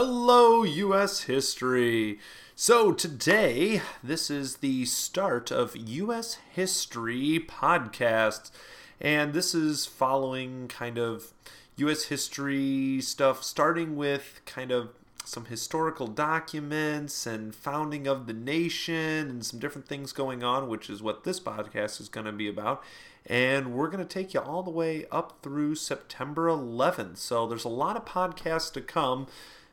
Hello, 0.00 0.62
U.S. 0.62 1.22
history. 1.22 2.20
So, 2.54 2.92
today, 2.92 3.82
this 4.00 4.30
is 4.30 4.58
the 4.58 4.84
start 4.84 5.50
of 5.50 5.74
U.S. 5.74 6.38
history 6.52 7.44
podcast, 7.44 8.52
and 9.00 9.32
this 9.32 9.56
is 9.56 9.86
following 9.86 10.68
kind 10.68 10.98
of 10.98 11.32
U.S. 11.78 12.04
history 12.04 13.00
stuff, 13.00 13.42
starting 13.42 13.96
with 13.96 14.40
kind 14.46 14.70
of 14.70 14.90
some 15.24 15.46
historical 15.46 16.06
documents 16.06 17.26
and 17.26 17.52
founding 17.52 18.06
of 18.06 18.28
the 18.28 18.32
nation 18.32 19.28
and 19.28 19.44
some 19.44 19.58
different 19.58 19.88
things 19.88 20.12
going 20.12 20.44
on, 20.44 20.68
which 20.68 20.88
is 20.88 21.02
what 21.02 21.24
this 21.24 21.40
podcast 21.40 22.00
is 22.00 22.08
going 22.08 22.26
to 22.26 22.30
be 22.30 22.46
about. 22.46 22.84
And 23.26 23.72
we're 23.72 23.90
going 23.90 24.06
to 24.06 24.08
take 24.08 24.32
you 24.32 24.38
all 24.38 24.62
the 24.62 24.70
way 24.70 25.06
up 25.10 25.40
through 25.42 25.74
September 25.74 26.46
11th. 26.46 27.16
So, 27.16 27.48
there's 27.48 27.64
a 27.64 27.68
lot 27.68 27.96
of 27.96 28.04
podcasts 28.04 28.72
to 28.74 28.80
come 28.80 29.26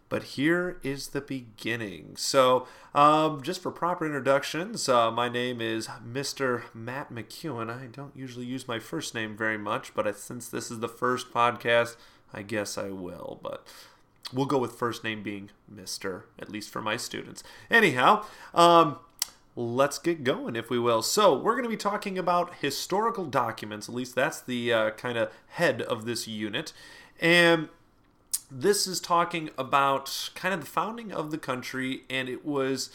but 0.10 0.24
here 0.24 0.78
is 0.84 1.10
the 1.10 1.22
beginning. 1.22 2.14
So, 2.16 2.68
um, 2.94 3.42
just 3.42 3.62
for 3.62 3.72
proper 3.72 4.06
introductions, 4.06 4.88
uh, 4.88 5.12
my 5.12 5.30
name 5.30 5.62
is 5.62 5.88
Mr. 5.88 6.64
Matt 6.74 7.12
McEwen. 7.12 7.70
I 7.70 7.88
don't 7.88 8.16
usually 8.16 8.46
use 8.46 8.68
my 8.68 8.80
first 8.80 9.16
name 9.16 9.36
very 9.36 9.58
much, 9.58 9.94
but 9.94 10.18
since 10.18 10.48
this 10.48 10.70
is 10.70 10.80
the 10.80 10.88
first 10.88 11.34
podcast, 11.34 11.96
I 12.34 12.44
guess 12.44 12.78
I 12.78 12.90
will. 12.90 13.40
But 13.42 13.66
we'll 14.32 14.46
go 14.46 14.60
with 14.60 14.74
first 14.74 15.04
name 15.04 15.24
being 15.24 15.50
Mr., 15.74 16.24
at 16.40 16.52
least 16.52 16.70
for 16.70 16.82
my 16.82 16.98
students. 16.98 17.44
Anyhow, 17.72 18.26
um, 18.54 19.00
let's 19.56 19.98
get 19.98 20.24
going, 20.24 20.56
if 20.56 20.70
we 20.70 20.78
will. 20.78 21.02
So, 21.02 21.36
we're 21.36 21.54
going 21.54 21.64
to 21.64 21.70
be 21.70 21.78
talking 21.78 22.18
about 22.18 22.56
historical 22.62 23.26
documents, 23.26 23.90
at 23.90 23.96
least 23.96 24.14
that's 24.14 24.40
the 24.40 24.72
uh, 24.72 24.90
kind 24.92 25.18
of 25.18 25.32
head 25.48 25.82
of 25.82 26.06
this 26.06 26.28
unit. 26.28 26.74
And 27.20 27.70
this 28.52 28.88
is 28.88 29.00
talking 29.00 29.50
about 29.58 30.30
kind 30.36 30.54
of 30.54 30.62
the 30.62 30.66
founding 30.66 31.12
of 31.12 31.32
the 31.32 31.38
country, 31.38 32.04
and 32.10 32.30
it 32.30 32.46
was 32.46 32.90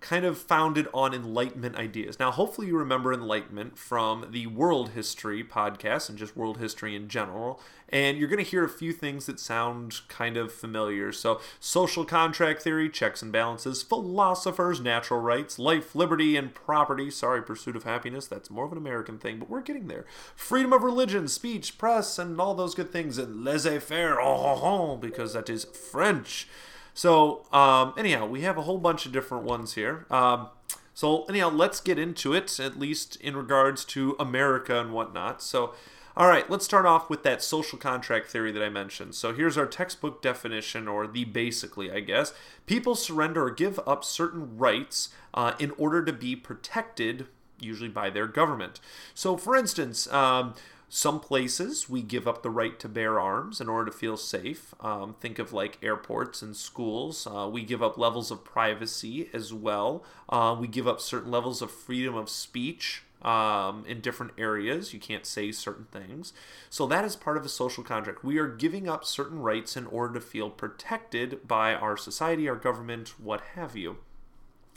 kind 0.00 0.24
of 0.24 0.38
founded 0.38 0.86
on 0.92 1.14
Enlightenment 1.14 1.76
ideas. 1.76 2.18
Now, 2.18 2.30
hopefully, 2.30 2.68
you 2.68 2.76
remember 2.76 3.12
Enlightenment 3.12 3.78
from 3.78 4.28
the 4.30 4.46
World 4.46 4.90
History 4.90 5.42
podcast 5.42 6.08
and 6.08 6.18
just 6.18 6.36
world 6.36 6.58
history 6.58 6.94
in 6.94 7.08
general. 7.08 7.60
And 7.88 8.18
you're 8.18 8.28
going 8.28 8.44
to 8.44 8.50
hear 8.50 8.64
a 8.64 8.68
few 8.68 8.92
things 8.92 9.26
that 9.26 9.38
sound 9.38 10.00
kind 10.08 10.36
of 10.36 10.52
familiar. 10.52 11.12
So, 11.12 11.40
social 11.60 12.04
contract 12.04 12.62
theory, 12.62 12.90
checks 12.90 13.22
and 13.22 13.32
balances, 13.32 13.82
philosophers, 13.82 14.80
natural 14.80 15.20
rights, 15.20 15.58
life, 15.58 15.94
liberty, 15.94 16.36
and 16.36 16.54
property. 16.54 17.10
Sorry, 17.10 17.42
pursuit 17.42 17.76
of 17.76 17.84
happiness. 17.84 18.26
That's 18.26 18.50
more 18.50 18.66
of 18.66 18.72
an 18.72 18.78
American 18.78 19.18
thing, 19.18 19.38
but 19.38 19.48
we're 19.48 19.62
getting 19.62 19.88
there. 19.88 20.04
Freedom 20.34 20.72
of 20.72 20.82
religion, 20.82 21.28
speech, 21.28 21.78
press, 21.78 22.18
and 22.18 22.40
all 22.40 22.54
those 22.54 22.74
good 22.74 22.90
things. 22.92 23.18
And 23.18 23.44
laissez 23.44 23.78
faire, 23.78 24.20
oh, 24.20 24.26
oh, 24.26 24.60
oh, 24.62 24.96
because 24.96 25.32
that 25.32 25.48
is 25.48 25.64
French. 25.64 26.48
So, 26.96 27.44
um, 27.52 27.92
anyhow, 27.98 28.24
we 28.24 28.40
have 28.40 28.56
a 28.56 28.62
whole 28.62 28.78
bunch 28.78 29.04
of 29.04 29.12
different 29.12 29.44
ones 29.44 29.74
here. 29.74 30.06
Um, 30.10 30.48
so, 30.94 31.26
anyhow, 31.26 31.50
let's 31.50 31.78
get 31.78 31.98
into 31.98 32.32
it, 32.32 32.58
at 32.58 32.78
least 32.78 33.16
in 33.16 33.36
regards 33.36 33.84
to 33.84 34.16
America 34.18 34.80
and 34.80 34.94
whatnot. 34.94 35.42
So, 35.42 35.74
all 36.16 36.26
right, 36.26 36.48
let's 36.48 36.64
start 36.64 36.86
off 36.86 37.10
with 37.10 37.22
that 37.22 37.42
social 37.42 37.78
contract 37.78 38.28
theory 38.28 38.50
that 38.50 38.62
I 38.62 38.70
mentioned. 38.70 39.14
So, 39.14 39.34
here's 39.34 39.58
our 39.58 39.66
textbook 39.66 40.22
definition, 40.22 40.88
or 40.88 41.06
the 41.06 41.26
basically, 41.26 41.92
I 41.92 42.00
guess. 42.00 42.32
People 42.64 42.94
surrender 42.94 43.44
or 43.44 43.50
give 43.50 43.78
up 43.86 44.02
certain 44.02 44.56
rights 44.56 45.10
uh, 45.34 45.52
in 45.58 45.72
order 45.72 46.02
to 46.02 46.14
be 46.14 46.34
protected, 46.34 47.26
usually 47.60 47.90
by 47.90 48.08
their 48.08 48.26
government. 48.26 48.80
So, 49.12 49.36
for 49.36 49.54
instance, 49.54 50.10
um, 50.10 50.54
some 50.88 51.18
places 51.18 51.88
we 51.88 52.00
give 52.00 52.28
up 52.28 52.42
the 52.42 52.50
right 52.50 52.78
to 52.78 52.88
bear 52.88 53.18
arms 53.18 53.60
in 53.60 53.68
order 53.68 53.90
to 53.90 53.96
feel 53.96 54.16
safe. 54.16 54.74
Um, 54.80 55.16
think 55.20 55.38
of 55.38 55.52
like 55.52 55.78
airports 55.82 56.42
and 56.42 56.56
schools. 56.56 57.26
Uh, 57.26 57.48
we 57.50 57.64
give 57.64 57.82
up 57.82 57.98
levels 57.98 58.30
of 58.30 58.44
privacy 58.44 59.28
as 59.32 59.52
well. 59.52 60.04
Uh, 60.28 60.56
we 60.58 60.68
give 60.68 60.86
up 60.86 61.00
certain 61.00 61.30
levels 61.30 61.60
of 61.60 61.70
freedom 61.70 62.14
of 62.14 62.30
speech 62.30 63.02
um, 63.22 63.84
in 63.88 64.00
different 64.00 64.32
areas. 64.38 64.94
You 64.94 65.00
can't 65.00 65.26
say 65.26 65.50
certain 65.50 65.86
things. 65.86 66.32
So 66.70 66.86
that 66.86 67.04
is 67.04 67.16
part 67.16 67.36
of 67.36 67.44
a 67.44 67.48
social 67.48 67.82
contract. 67.82 68.24
We 68.24 68.38
are 68.38 68.48
giving 68.48 68.88
up 68.88 69.04
certain 69.04 69.40
rights 69.40 69.76
in 69.76 69.86
order 69.86 70.14
to 70.14 70.20
feel 70.20 70.50
protected 70.50 71.46
by 71.48 71.74
our 71.74 71.96
society, 71.96 72.48
our 72.48 72.56
government, 72.56 73.14
what 73.18 73.40
have 73.54 73.76
you. 73.76 73.98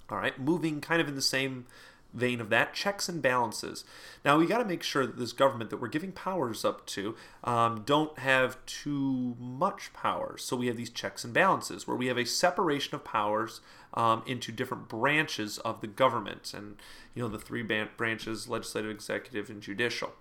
All 0.10 0.18
right, 0.18 0.40
moving 0.40 0.82
kind 0.82 1.00
of 1.00 1.08
in 1.08 1.14
the 1.14 1.22
same 1.22 1.68
vein 2.14 2.42
of 2.42 2.50
that, 2.50 2.74
checks 2.74 3.08
and 3.08 3.22
balances. 3.22 3.84
Now 4.26 4.38
we 4.38 4.46
got 4.46 4.58
to 4.60 4.66
make 4.66 4.84
sure 4.84 5.06
that 5.06 5.18
this 5.18 5.32
government 5.32 5.70
that 5.70 5.78
we're 5.78 5.88
giving 5.88 6.12
powers 6.12 6.66
up 6.66 6.86
to 6.88 7.16
um, 7.44 7.84
don't 7.86 8.18
have 8.20 8.64
too 8.66 9.36
much 9.40 9.94
power. 9.94 10.38
So 10.38 10.56
we 10.56 10.68
have 10.68 10.78
these 10.78 10.90
checks 10.90 11.24
and 11.24 11.34
balances 11.34 11.88
where 11.88 11.98
we 11.98 12.08
have 12.08 12.18
a 12.18 12.26
separation 12.26 12.96
of 12.96 13.04
powers 13.04 13.62
um, 13.94 14.24
into 14.26 14.52
different 14.52 14.88
branches 14.88 15.58
of 15.60 15.82
the 15.82 15.88
government, 15.88 16.54
and 16.54 16.78
you 17.16 17.24
know 17.24 17.30
the 17.30 17.40
three 17.40 17.64
branches: 17.64 18.48
legislative, 18.48 18.92
executive, 18.92 19.50
and 19.50 19.62
judicial. 19.62 20.14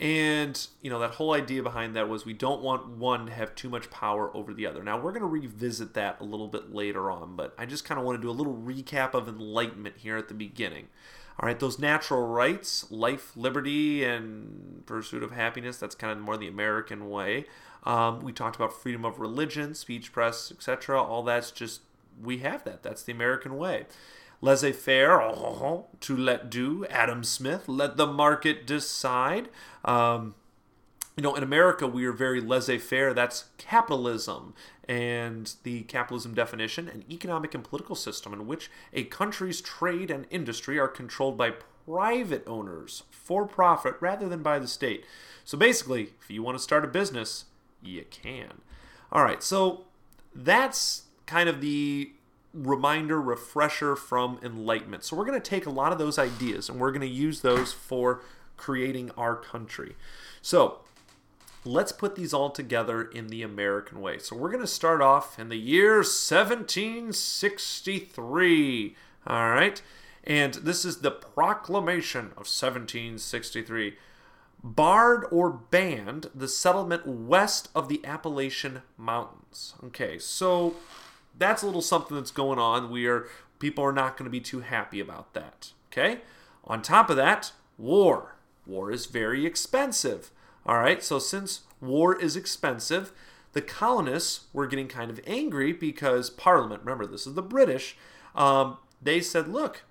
And, 0.00 0.66
you 0.80 0.90
know, 0.90 0.98
that 0.98 1.12
whole 1.12 1.32
idea 1.32 1.62
behind 1.62 1.94
that 1.94 2.08
was 2.08 2.24
we 2.24 2.32
don't 2.32 2.60
want 2.60 2.88
one 2.88 3.26
to 3.26 3.32
have 3.32 3.54
too 3.54 3.68
much 3.68 3.90
power 3.90 4.34
over 4.36 4.52
the 4.52 4.66
other. 4.66 4.82
Now, 4.82 4.98
we're 4.98 5.12
going 5.12 5.22
to 5.22 5.28
revisit 5.28 5.94
that 5.94 6.20
a 6.20 6.24
little 6.24 6.48
bit 6.48 6.74
later 6.74 7.10
on, 7.10 7.36
but 7.36 7.54
I 7.56 7.66
just 7.66 7.84
kind 7.84 8.00
of 8.00 8.06
want 8.06 8.18
to 8.18 8.22
do 8.22 8.30
a 8.30 8.32
little 8.32 8.54
recap 8.54 9.14
of 9.14 9.28
enlightenment 9.28 9.96
here 9.98 10.16
at 10.16 10.28
the 10.28 10.34
beginning. 10.34 10.88
All 11.38 11.46
right, 11.46 11.58
those 11.58 11.78
natural 11.78 12.26
rights, 12.26 12.90
life, 12.90 13.32
liberty, 13.36 14.04
and 14.04 14.82
pursuit 14.86 15.22
of 15.22 15.30
happiness, 15.30 15.78
that's 15.78 15.94
kind 15.94 16.12
of 16.12 16.18
more 16.18 16.36
the 16.36 16.48
American 16.48 17.08
way. 17.08 17.46
Um, 17.84 18.20
we 18.20 18.32
talked 18.32 18.56
about 18.56 18.72
freedom 18.72 19.04
of 19.04 19.18
religion, 19.18 19.74
speech, 19.74 20.12
press, 20.12 20.50
etc. 20.50 21.00
All 21.00 21.22
that's 21.22 21.50
just, 21.50 21.80
we 22.20 22.38
have 22.38 22.64
that. 22.64 22.82
That's 22.82 23.02
the 23.02 23.12
American 23.12 23.56
way 23.56 23.86
laissez 24.42 24.72
faire, 24.72 25.22
oh, 25.22 25.86
to 26.00 26.16
let 26.16 26.50
do, 26.50 26.84
Adam 26.90 27.24
Smith, 27.24 27.68
let 27.68 27.96
the 27.96 28.06
market 28.06 28.66
decide. 28.66 29.48
Um, 29.84 30.34
you 31.16 31.22
know, 31.22 31.34
in 31.34 31.42
America, 31.42 31.86
we 31.86 32.04
are 32.04 32.12
very 32.12 32.40
laissez 32.40 32.78
faire. 32.78 33.14
That's 33.14 33.44
capitalism. 33.56 34.54
And 34.88 35.54
the 35.62 35.82
capitalism 35.82 36.34
definition, 36.34 36.88
an 36.88 37.04
economic 37.08 37.54
and 37.54 37.62
political 37.62 37.94
system 37.94 38.32
in 38.32 38.46
which 38.46 38.70
a 38.92 39.04
country's 39.04 39.60
trade 39.60 40.10
and 40.10 40.26
industry 40.30 40.78
are 40.78 40.88
controlled 40.88 41.38
by 41.38 41.52
private 41.86 42.42
owners 42.46 43.04
for 43.10 43.46
profit 43.46 43.94
rather 44.00 44.28
than 44.28 44.42
by 44.42 44.58
the 44.58 44.68
state. 44.68 45.04
So 45.44 45.56
basically, 45.56 46.10
if 46.20 46.30
you 46.30 46.42
want 46.42 46.56
to 46.56 46.62
start 46.62 46.84
a 46.84 46.88
business, 46.88 47.44
you 47.80 48.04
can. 48.10 48.60
All 49.12 49.22
right, 49.22 49.42
so 49.42 49.84
that's 50.34 51.04
kind 51.26 51.48
of 51.48 51.60
the 51.60 52.12
reminder, 52.54 53.20
refresher 53.20 53.96
from 53.96 54.38
enlightenment. 54.42 55.02
So 55.04 55.16
we're 55.16 55.24
going 55.24 55.40
to 55.40 55.50
take 55.50 55.64
a 55.66 55.70
lot 55.70 55.92
of 55.92 55.98
those 55.98 56.18
ideas 56.18 56.68
and 56.68 56.78
we're 56.80 56.90
going 56.90 57.02
to 57.02 57.06
use 57.06 57.40
those 57.40 57.72
for 57.72 58.20
creating 58.56 59.12
our 59.16 59.36
country. 59.36 59.94
So 60.40 60.80
let's 61.64 61.92
put 61.92 62.16
these 62.16 62.34
all 62.34 62.50
together 62.50 63.02
in 63.02 63.28
the 63.28 63.42
American 63.42 64.00
way. 64.00 64.18
So 64.18 64.36
we're 64.36 64.50
going 64.50 64.60
to 64.60 64.66
start 64.66 65.00
off 65.00 65.38
in 65.38 65.48
the 65.48 65.56
year 65.56 65.96
1763. 65.96 68.96
All 69.26 69.50
right. 69.50 69.80
And 70.24 70.54
this 70.54 70.84
is 70.84 70.98
the 70.98 71.10
proclamation 71.10 72.26
of 72.36 72.46
1763 72.46 73.94
barred 74.62 75.24
or 75.30 75.50
banned 75.50 76.30
the 76.34 76.48
settlement 76.48 77.06
west 77.06 77.68
of 77.74 77.88
the 77.88 78.04
Appalachian 78.04 78.82
Mountains. 78.96 79.74
Okay, 79.84 80.18
so 80.18 80.76
that's 81.36 81.62
a 81.62 81.66
little 81.66 81.82
something 81.82 82.16
that's 82.16 82.30
going 82.30 82.58
on. 82.58 82.90
We 82.90 83.06
are 83.06 83.26
people 83.58 83.84
are 83.84 83.92
not 83.92 84.16
going 84.16 84.24
to 84.24 84.30
be 84.30 84.40
too 84.40 84.60
happy 84.60 85.00
about 85.00 85.34
that. 85.34 85.72
Okay? 85.92 86.20
On 86.64 86.82
top 86.82 87.10
of 87.10 87.16
that, 87.16 87.52
war. 87.78 88.36
War 88.66 88.90
is 88.90 89.06
very 89.06 89.46
expensive. 89.46 90.30
All 90.66 90.78
right? 90.78 91.02
So 91.02 91.18
since 91.18 91.62
war 91.80 92.18
is 92.18 92.36
expensive, 92.36 93.12
the 93.52 93.62
colonists 93.62 94.46
were 94.52 94.66
getting 94.66 94.88
kind 94.88 95.10
of 95.10 95.20
angry 95.26 95.72
because 95.72 96.30
Parliament, 96.30 96.82
remember 96.82 97.06
this 97.06 97.26
is 97.26 97.34
the 97.34 97.42
British, 97.42 97.96
um, 98.34 98.78
they 99.00 99.20
said, 99.20 99.48
"Look, 99.48 99.82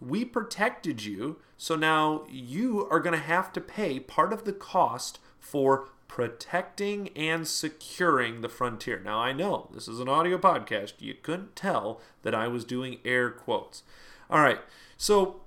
we 0.00 0.24
protected 0.24 1.04
you, 1.04 1.38
so 1.56 1.74
now 1.74 2.24
you 2.30 2.86
are 2.90 3.00
going 3.00 3.18
to 3.18 3.24
have 3.24 3.52
to 3.54 3.60
pay 3.60 3.98
part 3.98 4.32
of 4.32 4.44
the 4.44 4.52
cost 4.52 5.18
for 5.40 5.88
protecting 6.08 7.10
and 7.16 7.46
securing 7.46 8.40
the 8.40 8.48
frontier. 8.48 9.00
Now, 9.04 9.20
I 9.20 9.32
know 9.32 9.68
this 9.72 9.86
is 9.86 10.00
an 10.00 10.08
audio 10.08 10.38
podcast. 10.38 10.94
You 10.98 11.14
couldn't 11.14 11.54
tell 11.54 12.00
that 12.22 12.34
I 12.34 12.48
was 12.48 12.64
doing 12.64 12.98
air 13.04 13.30
quotes. 13.30 13.82
All 14.28 14.40
right, 14.40 14.60
so 14.96 15.42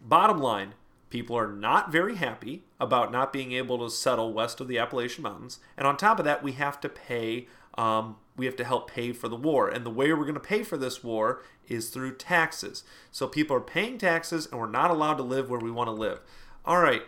bottom 0.00 0.38
line 0.38 0.74
people 1.12 1.36
are 1.36 1.52
not 1.52 1.92
very 1.92 2.16
happy 2.16 2.62
about 2.80 3.12
not 3.12 3.34
being 3.34 3.52
able 3.52 3.78
to 3.78 3.94
settle 3.94 4.32
west 4.32 4.60
of 4.60 4.66
the 4.66 4.78
Appalachian 4.78 5.22
Mountains. 5.22 5.60
And 5.76 5.86
on 5.86 5.98
top 5.98 6.18
of 6.18 6.24
that, 6.24 6.42
we 6.42 6.52
have 6.52 6.80
to 6.80 6.88
pay. 6.88 7.46
Um, 7.76 8.16
we 8.36 8.46
have 8.46 8.56
to 8.56 8.64
help 8.64 8.90
pay 8.90 9.12
for 9.12 9.28
the 9.28 9.36
war. 9.36 9.68
And 9.68 9.84
the 9.84 9.90
way 9.90 10.10
we're 10.12 10.24
going 10.24 10.34
to 10.34 10.40
pay 10.40 10.62
for 10.62 10.78
this 10.78 11.04
war 11.04 11.42
is 11.68 11.90
through 11.90 12.16
taxes. 12.16 12.82
So 13.10 13.26
people 13.26 13.54
are 13.56 13.60
paying 13.60 13.98
taxes 13.98 14.46
and 14.46 14.58
we're 14.58 14.70
not 14.70 14.90
allowed 14.90 15.14
to 15.14 15.22
live 15.22 15.50
where 15.50 15.60
we 15.60 15.70
want 15.70 15.88
to 15.88 15.92
live. 15.92 16.20
All 16.64 16.80
right, 16.80 17.02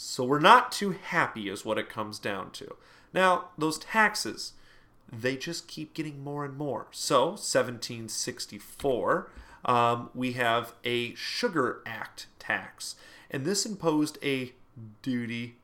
so 0.00 0.22
we're 0.22 0.38
not 0.38 0.70
too 0.70 0.92
happy, 0.92 1.48
is 1.48 1.64
what 1.64 1.76
it 1.76 1.88
comes 1.88 2.20
down 2.20 2.52
to. 2.52 2.76
Now, 3.12 3.46
those 3.58 3.80
taxes, 3.80 4.52
they 5.12 5.36
just 5.36 5.66
keep 5.66 5.92
getting 5.92 6.22
more 6.22 6.44
and 6.44 6.56
more. 6.56 6.86
So, 6.92 7.30
1764, 7.30 9.28
um, 9.64 10.10
we 10.14 10.34
have 10.34 10.74
a 10.84 11.16
Sugar 11.16 11.82
Act 11.84 12.28
tax, 12.38 12.94
and 13.28 13.44
this 13.44 13.66
imposed 13.66 14.18
a 14.22 14.52
duty 15.02 15.56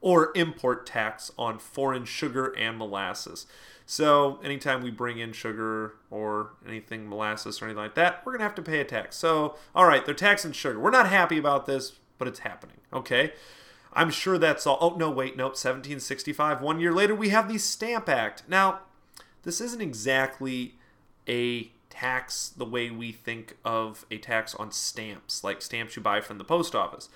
or 0.00 0.30
import 0.36 0.86
tax 0.86 1.32
on 1.36 1.58
foreign 1.58 2.04
sugar 2.04 2.54
and 2.56 2.78
molasses. 2.78 3.46
So, 3.86 4.38
anytime 4.44 4.84
we 4.84 4.92
bring 4.92 5.18
in 5.18 5.32
sugar 5.32 5.94
or 6.12 6.50
anything 6.64 7.08
molasses 7.08 7.60
or 7.60 7.64
anything 7.64 7.82
like 7.82 7.96
that, 7.96 8.24
we're 8.24 8.30
going 8.30 8.38
to 8.38 8.44
have 8.44 8.54
to 8.54 8.62
pay 8.62 8.78
a 8.78 8.84
tax. 8.84 9.16
So, 9.16 9.56
all 9.74 9.86
right, 9.86 10.06
they're 10.06 10.14
taxing 10.14 10.52
sugar. 10.52 10.78
We're 10.78 10.90
not 10.90 11.08
happy 11.08 11.38
about 11.38 11.66
this, 11.66 11.94
but 12.18 12.28
it's 12.28 12.40
happening. 12.40 12.78
Okay. 12.92 13.32
I'm 13.92 14.10
sure 14.10 14.36
that's 14.36 14.66
all. 14.66 14.78
Oh, 14.80 14.96
no, 14.96 15.10
wait, 15.10 15.36
nope. 15.36 15.52
1765. 15.52 16.60
One 16.60 16.80
year 16.80 16.92
later, 16.92 17.14
we 17.14 17.30
have 17.30 17.48
the 17.48 17.58
Stamp 17.58 18.08
Act. 18.08 18.42
Now, 18.46 18.80
this 19.42 19.60
isn't 19.60 19.80
exactly 19.80 20.74
a 21.28 21.70
tax 21.88 22.48
the 22.48 22.66
way 22.66 22.90
we 22.90 23.10
think 23.10 23.56
of 23.64 24.04
a 24.10 24.18
tax 24.18 24.54
on 24.54 24.70
stamps, 24.70 25.42
like 25.42 25.62
stamps 25.62 25.96
you 25.96 26.02
buy 26.02 26.20
from 26.20 26.36
the 26.36 26.44
post 26.44 26.74
office. 26.74 27.08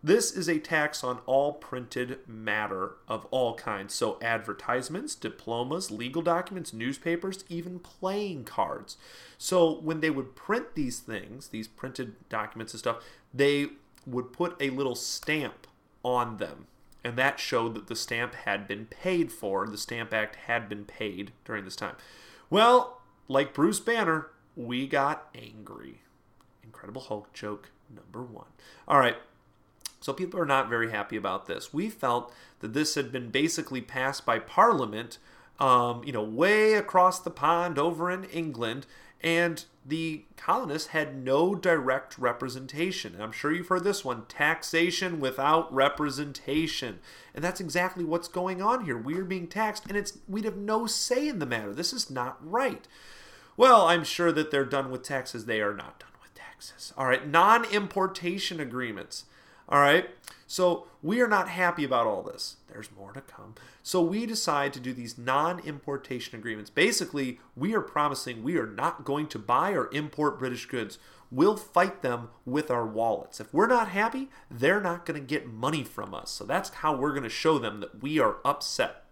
This 0.00 0.30
is 0.30 0.48
a 0.48 0.60
tax 0.60 1.02
on 1.02 1.18
all 1.26 1.54
printed 1.54 2.20
matter 2.28 2.92
of 3.08 3.26
all 3.32 3.54
kinds. 3.54 3.94
So, 3.94 4.16
advertisements, 4.22 5.16
diplomas, 5.16 5.90
legal 5.90 6.22
documents, 6.22 6.72
newspapers, 6.72 7.44
even 7.48 7.80
playing 7.80 8.44
cards. 8.44 8.96
So, 9.38 9.80
when 9.80 9.98
they 9.98 10.10
would 10.10 10.36
print 10.36 10.76
these 10.76 11.00
things, 11.00 11.48
these 11.48 11.66
printed 11.66 12.14
documents 12.28 12.74
and 12.74 12.78
stuff, 12.78 13.02
they 13.34 13.70
would 14.10 14.32
put 14.32 14.56
a 14.60 14.70
little 14.70 14.94
stamp 14.94 15.66
on 16.04 16.38
them. 16.38 16.66
And 17.04 17.16
that 17.16 17.38
showed 17.38 17.74
that 17.74 17.86
the 17.86 17.96
stamp 17.96 18.34
had 18.34 18.66
been 18.66 18.86
paid 18.86 19.30
for. 19.32 19.66
The 19.66 19.78
Stamp 19.78 20.12
Act 20.12 20.36
had 20.46 20.68
been 20.68 20.84
paid 20.84 21.32
during 21.44 21.64
this 21.64 21.76
time. 21.76 21.94
Well, 22.50 23.00
like 23.28 23.54
Bruce 23.54 23.80
Banner, 23.80 24.28
we 24.56 24.86
got 24.86 25.28
angry. 25.34 26.02
Incredible 26.62 27.02
Hulk 27.02 27.32
joke 27.32 27.70
number 27.94 28.22
one. 28.22 28.48
All 28.86 28.98
right. 28.98 29.16
So 30.00 30.12
people 30.12 30.40
are 30.40 30.46
not 30.46 30.68
very 30.68 30.90
happy 30.90 31.16
about 31.16 31.46
this. 31.46 31.72
We 31.72 31.88
felt 31.88 32.32
that 32.60 32.72
this 32.72 32.94
had 32.94 33.10
been 33.10 33.30
basically 33.30 33.80
passed 33.80 34.24
by 34.24 34.38
Parliament, 34.38 35.18
um, 35.58 36.02
you 36.04 36.12
know, 36.12 36.22
way 36.22 36.74
across 36.74 37.20
the 37.20 37.30
pond 37.30 37.78
over 37.78 38.10
in 38.10 38.24
England, 38.24 38.86
and 39.20 39.64
the 39.84 40.24
colonists 40.36 40.88
had 40.88 41.16
no 41.16 41.54
direct 41.54 42.18
representation. 42.18 43.14
And 43.14 43.22
I'm 43.22 43.32
sure 43.32 43.52
you've 43.52 43.68
heard 43.68 43.84
this 43.84 44.04
one 44.04 44.26
taxation 44.26 45.18
without 45.18 45.72
representation. 45.72 46.98
And 47.34 47.42
that's 47.42 47.60
exactly 47.60 48.04
what's 48.04 48.28
going 48.28 48.60
on 48.60 48.84
here. 48.84 48.98
We 48.98 49.18
are 49.18 49.24
being 49.24 49.46
taxed, 49.46 49.86
and 49.86 49.96
it's 49.96 50.18
we'd 50.28 50.44
have 50.44 50.56
no 50.56 50.86
say 50.86 51.26
in 51.28 51.38
the 51.38 51.46
matter. 51.46 51.72
This 51.72 51.92
is 51.92 52.10
not 52.10 52.36
right. 52.46 52.86
Well, 53.56 53.86
I'm 53.86 54.04
sure 54.04 54.30
that 54.32 54.50
they're 54.50 54.64
done 54.64 54.90
with 54.90 55.02
taxes. 55.02 55.46
They 55.46 55.60
are 55.60 55.74
not 55.74 55.98
done 55.98 56.10
with 56.22 56.34
taxes. 56.34 56.92
All 56.96 57.06
right, 57.06 57.26
non 57.26 57.64
importation 57.64 58.60
agreements. 58.60 59.24
All 59.68 59.80
right. 59.80 60.08
So 60.50 60.86
we 61.02 61.20
are 61.20 61.28
not 61.28 61.50
happy 61.50 61.84
about 61.84 62.06
all 62.06 62.22
this. 62.22 62.56
There's 62.68 62.88
more 62.96 63.12
to 63.12 63.20
come. 63.20 63.54
So 63.82 64.00
we 64.00 64.24
decide 64.24 64.72
to 64.72 64.80
do 64.80 64.94
these 64.94 65.18
non 65.18 65.60
importation 65.60 66.38
agreements. 66.38 66.70
Basically, 66.70 67.38
we 67.54 67.74
are 67.74 67.82
promising 67.82 68.42
we 68.42 68.56
are 68.56 68.66
not 68.66 69.04
going 69.04 69.26
to 69.28 69.38
buy 69.38 69.72
or 69.72 69.92
import 69.92 70.38
British 70.38 70.64
goods. 70.64 70.98
We'll 71.30 71.58
fight 71.58 72.00
them 72.00 72.30
with 72.46 72.70
our 72.70 72.86
wallets. 72.86 73.40
If 73.40 73.52
we're 73.52 73.66
not 73.66 73.88
happy, 73.88 74.30
they're 74.50 74.80
not 74.80 75.04
going 75.04 75.20
to 75.20 75.26
get 75.26 75.46
money 75.46 75.84
from 75.84 76.14
us. 76.14 76.30
So 76.30 76.44
that's 76.44 76.70
how 76.70 76.96
we're 76.96 77.10
going 77.10 77.24
to 77.24 77.28
show 77.28 77.58
them 77.58 77.80
that 77.80 78.02
we 78.02 78.18
are 78.18 78.38
upset. 78.42 79.04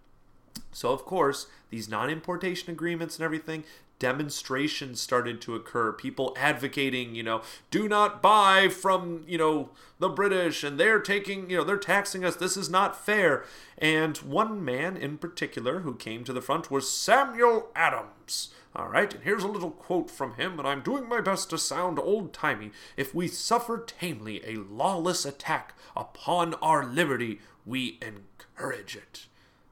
So, 0.72 0.90
of 0.90 1.04
course, 1.04 1.48
these 1.68 1.86
non 1.86 2.08
importation 2.08 2.70
agreements 2.70 3.16
and 3.16 3.24
everything, 3.24 3.64
demonstrations 3.98 5.00
started 5.00 5.40
to 5.42 5.54
occur. 5.54 5.92
People 5.92 6.34
advocating, 6.36 7.14
you 7.14 7.22
know, 7.22 7.42
do 7.70 7.88
not 7.88 8.22
buy 8.22 8.68
from, 8.68 9.24
you 9.26 9.38
know, 9.38 9.70
the 9.98 10.08
British 10.08 10.62
and 10.62 10.78
they're 10.78 11.00
taking, 11.00 11.50
you 11.50 11.56
know, 11.56 11.64
they're 11.64 11.78
taxing 11.78 12.24
us. 12.24 12.36
This 12.36 12.56
is 12.56 12.68
not 12.68 13.04
fair. 13.04 13.44
And 13.78 14.16
one 14.18 14.64
man 14.64 14.96
in 14.96 15.18
particular 15.18 15.80
who 15.80 15.94
came 15.94 16.24
to 16.24 16.32
the 16.32 16.42
front 16.42 16.70
was 16.70 16.90
Samuel 16.90 17.68
Adams. 17.74 18.50
All 18.74 18.88
right, 18.88 19.14
and 19.14 19.22
here's 19.22 19.42
a 19.42 19.48
little 19.48 19.70
quote 19.70 20.10
from 20.10 20.34
him, 20.34 20.58
and 20.58 20.68
I'm 20.68 20.82
doing 20.82 21.08
my 21.08 21.22
best 21.22 21.48
to 21.48 21.56
sound 21.56 21.98
old 21.98 22.34
timey. 22.34 22.72
If 22.94 23.14
we 23.14 23.26
suffer 23.26 23.82
tamely 23.86 24.42
a 24.44 24.56
lawless 24.56 25.24
attack 25.24 25.74
upon 25.96 26.52
our 26.54 26.84
liberty, 26.84 27.40
we 27.64 27.98
encourage 28.02 28.94
it. 28.94 29.28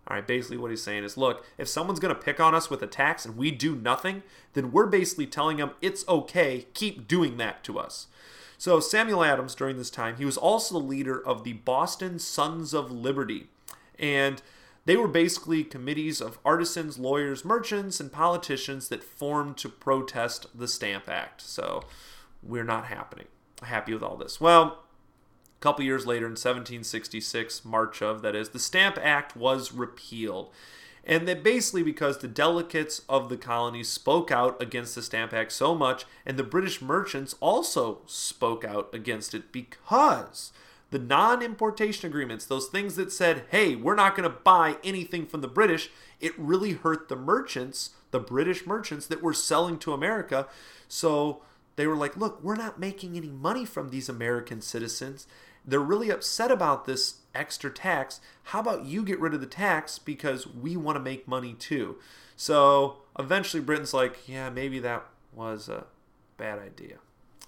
All 0.06 0.16
right, 0.16 0.26
basically 0.26 0.58
what 0.58 0.70
he's 0.70 0.82
saying 0.82 1.04
is 1.04 1.16
look, 1.16 1.44
if 1.56 1.68
someone's 1.68 2.00
going 2.00 2.14
to 2.14 2.20
pick 2.20 2.40
on 2.40 2.54
us 2.54 2.68
with 2.68 2.82
attacks 2.82 3.24
and 3.24 3.36
we 3.36 3.50
do 3.50 3.74
nothing, 3.74 4.22
then 4.52 4.70
we're 4.70 4.86
basically 4.86 5.26
telling 5.26 5.56
them 5.56 5.72
it's 5.80 6.06
okay, 6.08 6.66
keep 6.74 7.08
doing 7.08 7.36
that 7.38 7.64
to 7.64 7.78
us. 7.78 8.08
So, 8.58 8.80
Samuel 8.80 9.24
Adams, 9.24 9.54
during 9.54 9.76
this 9.76 9.90
time, 9.90 10.16
he 10.16 10.24
was 10.24 10.36
also 10.36 10.78
the 10.78 10.84
leader 10.84 11.20
of 11.20 11.44
the 11.44 11.54
Boston 11.54 12.18
Sons 12.18 12.72
of 12.72 12.90
Liberty. 12.90 13.48
And 13.98 14.40
they 14.84 14.96
were 14.96 15.08
basically 15.08 15.64
committees 15.64 16.20
of 16.20 16.38
artisans, 16.44 16.98
lawyers, 16.98 17.44
merchants, 17.44 18.00
and 18.00 18.12
politicians 18.12 18.88
that 18.88 19.02
formed 19.02 19.56
to 19.58 19.68
protest 19.68 20.46
the 20.54 20.68
Stamp 20.68 21.08
Act. 21.08 21.40
So, 21.42 21.82
we're 22.42 22.64
not 22.64 22.86
happening, 22.86 23.26
happy 23.62 23.92
with 23.92 24.02
all 24.02 24.16
this. 24.16 24.40
Well, 24.40 24.83
couple 25.60 25.84
years 25.84 26.06
later, 26.06 26.26
in 26.26 26.32
1766, 26.32 27.64
March 27.64 28.02
of, 28.02 28.22
that 28.22 28.34
is, 28.34 28.50
the 28.50 28.58
Stamp 28.58 28.98
Act 29.00 29.36
was 29.36 29.72
repealed. 29.72 30.50
And 31.06 31.28
that 31.28 31.42
basically 31.42 31.82
because 31.82 32.18
the 32.18 32.28
delegates 32.28 33.02
of 33.08 33.28
the 33.28 33.36
colonies 33.36 33.88
spoke 33.88 34.30
out 34.30 34.60
against 34.62 34.94
the 34.94 35.02
Stamp 35.02 35.34
Act 35.34 35.52
so 35.52 35.74
much, 35.74 36.06
and 36.24 36.38
the 36.38 36.42
British 36.42 36.80
merchants 36.80 37.34
also 37.40 38.00
spoke 38.06 38.64
out 38.64 38.94
against 38.94 39.34
it 39.34 39.52
because 39.52 40.52
the 40.90 40.98
non 40.98 41.42
importation 41.42 42.08
agreements, 42.08 42.46
those 42.46 42.68
things 42.68 42.96
that 42.96 43.12
said, 43.12 43.44
hey, 43.50 43.74
we're 43.74 43.94
not 43.94 44.16
going 44.16 44.30
to 44.30 44.36
buy 44.44 44.78
anything 44.84 45.26
from 45.26 45.40
the 45.40 45.48
British, 45.48 45.90
it 46.20 46.38
really 46.38 46.72
hurt 46.72 47.08
the 47.08 47.16
merchants, 47.16 47.90
the 48.10 48.20
British 48.20 48.66
merchants 48.66 49.06
that 49.06 49.22
were 49.22 49.34
selling 49.34 49.78
to 49.80 49.92
America. 49.92 50.46
So 50.88 51.42
they 51.76 51.86
were 51.86 51.96
like, 51.96 52.16
look, 52.16 52.42
we're 52.42 52.56
not 52.56 52.78
making 52.78 53.16
any 53.16 53.30
money 53.30 53.64
from 53.64 53.88
these 53.88 54.08
American 54.08 54.60
citizens. 54.60 55.26
They're 55.64 55.80
really 55.80 56.10
upset 56.10 56.50
about 56.50 56.84
this 56.84 57.20
extra 57.34 57.70
tax. 57.70 58.20
How 58.44 58.60
about 58.60 58.84
you 58.84 59.02
get 59.02 59.18
rid 59.18 59.34
of 59.34 59.40
the 59.40 59.46
tax 59.46 59.98
because 59.98 60.46
we 60.46 60.76
want 60.76 60.96
to 60.96 61.00
make 61.00 61.26
money 61.26 61.54
too? 61.54 61.96
So 62.36 62.98
eventually 63.18 63.62
Britain's 63.62 63.94
like, 63.94 64.28
yeah, 64.28 64.50
maybe 64.50 64.78
that 64.80 65.06
was 65.32 65.68
a 65.68 65.86
bad 66.36 66.58
idea. 66.58 66.96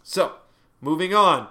So, 0.02 0.37
moving 0.80 1.14
on. 1.14 1.49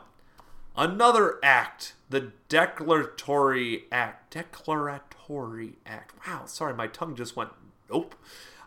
Another 0.78 1.40
act, 1.42 1.94
the 2.10 2.34
Declaratory 2.50 3.86
Act. 3.92 4.34
Declaratory 4.34 5.74
Act. 5.86 6.14
Wow, 6.28 6.46
sorry, 6.46 6.74
my 6.74 6.88
tongue 6.88 7.16
just 7.16 7.36
went 7.36 7.52
nope. 7.90 8.16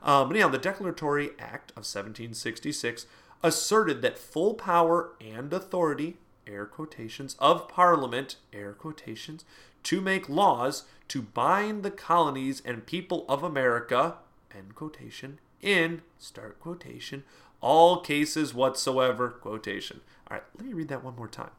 Um, 0.03 0.29
but 0.29 0.37
anyhow, 0.37 0.49
the 0.49 0.59
Declaratory 0.59 1.31
Act 1.39 1.71
of 1.73 1.85
1766 1.85 3.07
asserted 3.43 4.03
that 4.03 4.19
full 4.19 4.55
power 4.55 5.13
and 5.21 5.53
authority 5.53 6.17
air 6.49 6.67
quotations, 6.67 7.37
of 7.39 7.69
Parliament, 7.69 8.37
air 8.53 8.73
quotations, 8.73 9.45
to 9.85 10.01
make 10.01 10.29
laws 10.29 10.85
to 11.09 11.23
bind 11.23 11.83
the 11.83 11.91
colonies 11.91 12.63
and 12.65 12.87
people 12.87 13.25
of 13.29 13.43
America, 13.43 14.17
end 14.57 14.75
quotation, 14.75 15.39
in, 15.61 16.03
start 16.19 16.59
quotation, 16.61 17.25
all 17.61 18.01
cases 18.01 18.55
whatsoever, 18.55 19.29
quotation. 19.29 20.01
All 20.31 20.37
right, 20.37 20.45
let 20.57 20.67
me 20.67 20.73
read 20.73 20.89
that 20.89 21.05
one 21.05 21.17
more 21.17 21.29
time. 21.29 21.51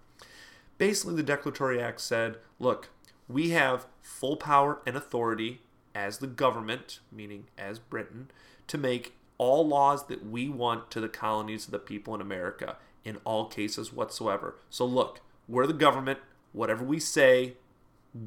Basically, 0.78 1.16
the 1.16 1.24
Declaratory 1.24 1.82
Act 1.82 2.00
said, 2.02 2.38
look, 2.60 2.90
we 3.28 3.50
have 3.50 3.86
full 4.02 4.38
power 4.38 4.80
and 4.86 4.96
authority 4.96 5.62
as 5.94 6.20
the 6.20 6.28
government, 6.28 7.00
meaning 7.12 7.48
as 7.58 7.80
Britain, 7.80 8.32
to 8.68 8.78
make 8.78 9.14
all 9.40 9.68
laws 9.68 10.06
that 10.06 10.30
we 10.30 10.48
want 10.48 10.92
to 10.92 11.00
the 11.00 11.10
colonies 11.10 11.66
of 11.66 11.72
the 11.72 11.80
people 11.80 12.14
in 12.14 12.22
America 12.22 12.78
in 13.04 13.18
all 13.24 13.48
cases 13.48 13.92
whatsoever. 13.92 14.58
So 14.70 14.86
look, 14.86 15.22
we're 15.48 15.66
the 15.66 15.74
government. 15.74 16.20
Whatever 16.52 16.84
we 16.84 17.00
say 17.00 17.54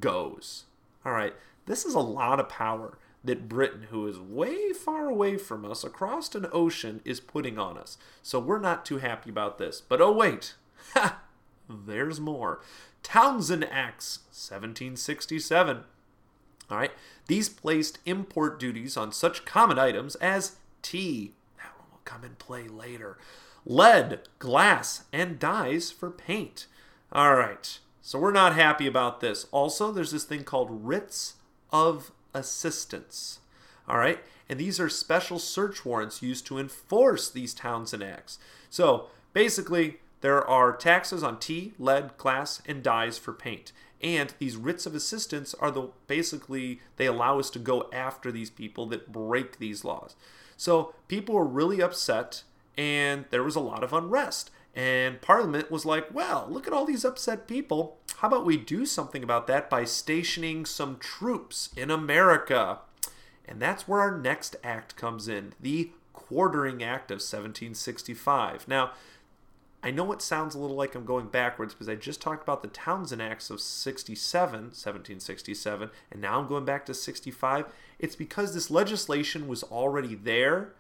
goes. 0.01 0.65
All 1.05 1.13
right. 1.13 1.35
This 1.67 1.85
is 1.85 1.95
a 1.95 2.01
lot 2.01 2.41
of 2.41 2.49
power 2.49 2.99
that 3.25 3.49
Britain, 3.49 3.87
who 3.91 4.07
is 4.09 4.19
way 4.19 4.73
far 4.73 5.07
away 5.07 5.37
from 5.37 5.65
us 5.65 5.85
across 5.85 6.35
an 6.35 6.47
ocean, 6.53 7.01
is 7.05 7.21
putting 7.21 7.59
on 7.59 7.79
us. 7.79 7.97
So 8.23 8.41
we're 8.41 8.59
not 8.59 8.85
too 8.85 8.99
happy 8.99 9.31
about 9.31 9.59
this. 9.59 9.81
But 9.81 10.01
oh, 10.01 10.13
wait. 10.13 10.55
There's 11.69 12.21
more. 12.21 12.61
Townshend 13.03 13.65
Acts, 13.71 14.21
1767. 14.31 15.85
All 16.71 16.77
right. 16.77 16.93
These 17.29 17.49
placed 17.49 17.99
import 18.07 18.59
duties 18.59 18.97
on 18.97 19.13
such 19.13 19.45
common 19.45 19.79
items 19.79 20.17
as 20.17 20.57
tea. 20.83 21.33
That 21.57 21.73
one 21.79 21.89
will 21.91 22.01
come 22.05 22.25
in 22.25 22.35
play 22.37 22.69
later 22.69 23.19
lead, 23.65 24.21
glass, 24.41 25.05
and 25.13 25.39
dyes 25.39 25.91
for 25.91 26.11
paint. 26.11 26.67
All 27.13 27.37
right, 27.37 27.79
so 28.01 28.19
we're 28.19 28.33
not 28.33 28.57
happy 28.57 28.87
about 28.87 29.21
this. 29.21 29.47
Also, 29.53 29.93
there's 29.93 30.11
this 30.11 30.25
thing 30.25 30.45
called 30.45 30.69
writs 30.71 31.35
of 31.73 32.11
assistance. 32.35 33.41
All 33.89 33.99
right. 33.99 34.21
And 34.49 34.59
these 34.59 34.81
are 34.81 34.89
special 34.89 35.39
search 35.39 35.85
warrants 35.85 36.23
used 36.23 36.47
to 36.47 36.59
enforce 36.59 37.31
these 37.31 37.55
Townshend 37.55 38.03
Acts. 38.03 38.39
So 38.71 39.07
basically, 39.33 39.99
there 40.21 40.47
are 40.47 40.77
taxes 40.77 41.23
on 41.23 41.39
tea, 41.39 41.73
lead, 41.79 42.17
glass, 42.17 42.61
and 42.67 42.83
dyes 42.83 43.19
for 43.19 43.33
paint. 43.33 43.73
And 44.03 44.35
these 44.39 44.57
writs 44.57 44.85
of 44.85 44.95
assistance 44.95 45.55
are 45.55 45.71
the 45.71 45.89
basically 46.07 46.81
they 46.97 47.07
allow 47.07 47.39
us 47.39 47.51
to 47.51 47.59
go 47.59 47.89
after 47.93 48.33
these 48.33 48.51
people 48.51 48.87
that 48.87 49.13
break 49.13 49.59
these 49.59 49.85
laws. 49.85 50.17
So 50.57 50.95
people 51.09 51.35
were 51.35 51.45
really 51.45 51.81
upset 51.81 52.43
and 52.77 53.27
there 53.31 53.43
was 53.43 53.57
a 53.57 53.61
lot 53.61 53.85
of 53.85 53.93
unrest. 53.93 54.51
And 54.75 55.21
Parliament 55.21 55.71
was 55.71 55.85
like, 55.85 56.13
well, 56.15 56.47
look 56.49 56.67
at 56.67 56.73
all 56.73 56.87
these 56.87 57.05
upset 57.05 57.47
people. 57.47 57.99
How 58.17 58.29
about 58.29 58.47
we 58.47 58.57
do 58.57 58.87
something 58.87 59.23
about 59.23 59.47
that 59.49 59.69
by 59.69 59.85
stationing 59.85 60.65
some 60.65 60.97
troops 60.99 61.71
in 61.77 61.91
America? 61.91 62.79
And 63.47 63.61
that's 63.61 63.87
where 63.87 64.01
our 64.01 64.17
next 64.17 64.57
act 64.65 64.97
comes 64.97 65.29
in 65.29 65.53
the 65.61 65.91
Quartering 66.15 66.83
Act 66.83 67.11
of 67.11 67.17
1765. 67.17 68.67
Now, 68.67 68.93
I 69.83 69.91
know 69.91 70.13
it 70.13 70.23
sounds 70.23 70.55
a 70.55 70.59
little 70.59 70.77
like 70.77 70.95
I'm 70.95 71.05
going 71.05 71.27
backwards 71.27 71.75
because 71.75 71.89
I 71.89 71.97
just 71.97 72.21
talked 72.21 72.43
about 72.43 72.63
the 72.63 72.69
Townshend 72.69 73.21
Acts 73.21 73.51
of 73.51 73.61
67, 73.61 74.53
1767, 74.53 75.91
and 76.11 76.21
now 76.21 76.39
I'm 76.39 76.47
going 76.47 76.65
back 76.65 76.87
to 76.87 76.95
65. 76.95 77.67
It's 77.99 78.15
because 78.15 78.55
this 78.55 78.71
legislation 78.71 79.49
was 79.49 79.65
already 79.65 80.15
there, 80.15 80.73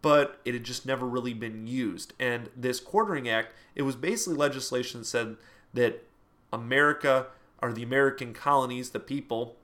but 0.00 0.40
it 0.46 0.54
had 0.54 0.64
just 0.64 0.86
never 0.86 1.06
really 1.06 1.34
been 1.34 1.66
used. 1.66 2.14
And 2.18 2.48
this 2.56 2.80
Quartering 2.80 3.28
Act, 3.28 3.52
it 3.74 3.82
was 3.82 3.96
basically 3.96 4.38
legislation 4.38 5.00
that 5.00 5.06
said 5.06 5.36
that 5.74 6.04
America, 6.50 7.26
or 7.60 7.74
the 7.74 7.82
American 7.82 8.32
colonies, 8.32 8.90
the 8.90 9.00
people, 9.00 9.56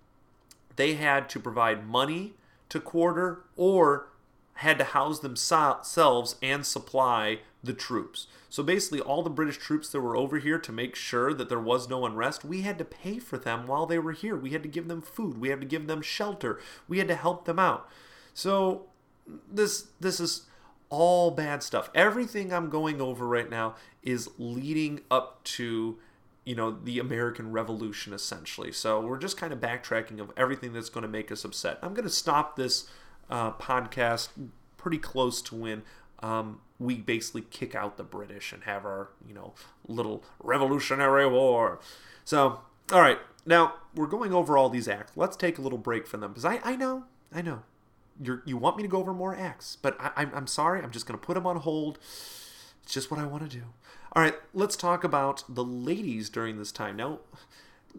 they 0.76 0.94
had 0.94 1.30
to 1.30 1.40
provide 1.40 1.86
money 1.86 2.34
to 2.68 2.80
quarter 2.80 3.44
or 3.56 4.08
had 4.54 4.78
to 4.78 4.84
house 4.84 5.20
themselves 5.20 6.36
and 6.42 6.64
supply 6.64 7.40
the 7.62 7.72
troops. 7.72 8.26
So 8.48 8.62
basically, 8.62 9.00
all 9.00 9.22
the 9.22 9.30
British 9.30 9.58
troops 9.58 9.88
that 9.88 10.00
were 10.00 10.16
over 10.16 10.38
here 10.38 10.58
to 10.58 10.70
make 10.72 10.94
sure 10.94 11.34
that 11.34 11.48
there 11.48 11.58
was 11.58 11.88
no 11.88 12.06
unrest, 12.06 12.44
we 12.44 12.62
had 12.62 12.78
to 12.78 12.84
pay 12.84 13.18
for 13.18 13.36
them 13.36 13.66
while 13.66 13.86
they 13.86 13.98
were 13.98 14.12
here. 14.12 14.36
We 14.36 14.50
had 14.50 14.62
to 14.62 14.68
give 14.68 14.86
them 14.86 15.02
food. 15.02 15.40
We 15.40 15.48
had 15.48 15.60
to 15.60 15.66
give 15.66 15.86
them 15.88 16.02
shelter. 16.02 16.60
We 16.86 16.98
had 16.98 17.08
to 17.08 17.16
help 17.16 17.46
them 17.46 17.58
out. 17.58 17.88
So 18.32 18.86
this 19.50 19.88
this 19.98 20.20
is 20.20 20.46
all 20.88 21.32
bad 21.32 21.62
stuff. 21.62 21.90
Everything 21.94 22.52
I'm 22.52 22.70
going 22.70 23.00
over 23.00 23.26
right 23.26 23.50
now 23.50 23.74
is 24.02 24.30
leading 24.38 25.00
up 25.10 25.42
to 25.44 25.98
you 26.44 26.54
know 26.54 26.70
the 26.70 26.98
American 26.98 27.50
Revolution 27.50 28.12
essentially. 28.12 28.70
So 28.70 29.00
we're 29.00 29.18
just 29.18 29.36
kind 29.36 29.52
of 29.52 29.60
backtracking 29.60 30.20
of 30.20 30.30
everything 30.36 30.72
that's 30.72 30.90
going 30.90 31.02
to 31.02 31.08
make 31.08 31.32
us 31.32 31.44
upset. 31.44 31.78
I'm 31.82 31.94
going 31.94 32.06
to 32.06 32.10
stop 32.10 32.54
this 32.54 32.88
uh, 33.30 33.52
podcast 33.52 34.28
pretty 34.76 34.98
close 34.98 35.40
to 35.42 35.54
when 35.54 35.82
um, 36.20 36.60
we 36.78 36.96
basically 36.96 37.42
kick 37.42 37.74
out 37.74 37.96
the 37.96 38.04
British 38.04 38.52
and 38.52 38.64
have 38.64 38.84
our 38.84 39.10
you 39.26 39.34
know 39.34 39.54
little 39.86 40.24
Revolutionary 40.42 41.28
War. 41.28 41.80
So 42.24 42.60
all 42.92 43.00
right, 43.00 43.18
now 43.46 43.74
we're 43.94 44.06
going 44.06 44.32
over 44.32 44.58
all 44.58 44.68
these 44.68 44.88
acts. 44.88 45.12
Let's 45.16 45.36
take 45.36 45.58
a 45.58 45.62
little 45.62 45.78
break 45.78 46.06
from 46.06 46.20
them 46.20 46.32
because 46.32 46.44
I 46.44 46.60
I 46.64 46.76
know 46.76 47.04
I 47.32 47.42
know 47.42 47.62
you 48.22 48.42
you 48.44 48.56
want 48.56 48.76
me 48.76 48.82
to 48.82 48.88
go 48.88 48.98
over 48.98 49.12
more 49.12 49.34
acts, 49.34 49.76
but 49.80 49.96
I, 50.00 50.10
I'm 50.16 50.30
I'm 50.34 50.46
sorry. 50.46 50.82
I'm 50.82 50.90
just 50.90 51.06
going 51.06 51.18
to 51.18 51.24
put 51.24 51.34
them 51.34 51.46
on 51.46 51.56
hold. 51.56 51.98
It's 52.82 52.92
just 52.92 53.10
what 53.10 53.18
I 53.18 53.26
want 53.26 53.48
to 53.48 53.56
do. 53.58 53.64
All 54.12 54.22
right, 54.22 54.34
let's 54.52 54.76
talk 54.76 55.02
about 55.02 55.42
the 55.48 55.64
ladies 55.64 56.28
during 56.28 56.58
this 56.58 56.70
time. 56.70 56.96
Now, 56.96 57.20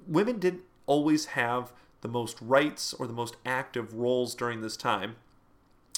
women 0.08 0.40
didn't 0.40 0.62
always 0.86 1.26
have 1.26 1.74
the 2.06 2.12
most 2.12 2.38
rights 2.40 2.94
or 2.94 3.08
the 3.08 3.14
most 3.14 3.36
active 3.48 3.96
roles 3.96 4.36
during 4.36 4.62
this 4.62 4.78
time, 4.78 5.16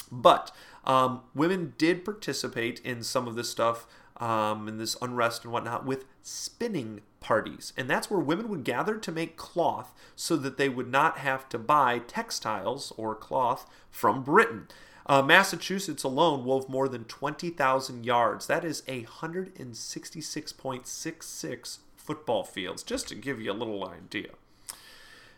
but 0.09 0.55
um, 0.85 1.19
women 1.35 1.73
did 1.77 2.05
participate 2.05 2.79
in 2.79 3.03
some 3.03 3.27
of 3.27 3.35
this 3.35 3.49
stuff, 3.49 3.85
um, 4.15 4.69
in 4.69 4.77
this 4.77 4.95
unrest 5.01 5.43
and 5.43 5.51
whatnot, 5.51 5.85
with 5.85 6.05
spinning 6.21 7.01
parties. 7.19 7.73
And 7.75 7.89
that's 7.89 8.09
where 8.09 8.21
women 8.21 8.47
would 8.47 8.63
gather 8.63 8.97
to 8.97 9.11
make 9.11 9.35
cloth 9.35 9.93
so 10.15 10.37
that 10.37 10.57
they 10.57 10.69
would 10.69 10.89
not 10.89 11.17
have 11.17 11.49
to 11.49 11.59
buy 11.59 11.99
textiles 11.99 12.93
or 12.95 13.13
cloth 13.13 13.69
from 13.91 14.23
Britain. 14.23 14.69
Uh, 15.07 15.21
Massachusetts 15.21 16.03
alone 16.03 16.45
wove 16.45 16.69
more 16.69 16.87
than 16.87 17.03
20,000 17.03 18.05
yards. 18.05 18.47
That 18.47 18.63
is 18.63 18.81
166.66 18.83 21.77
football 21.97 22.45
fields, 22.45 22.83
just 22.83 23.09
to 23.09 23.15
give 23.15 23.41
you 23.41 23.51
a 23.51 23.53
little 23.53 23.85
idea. 23.85 24.29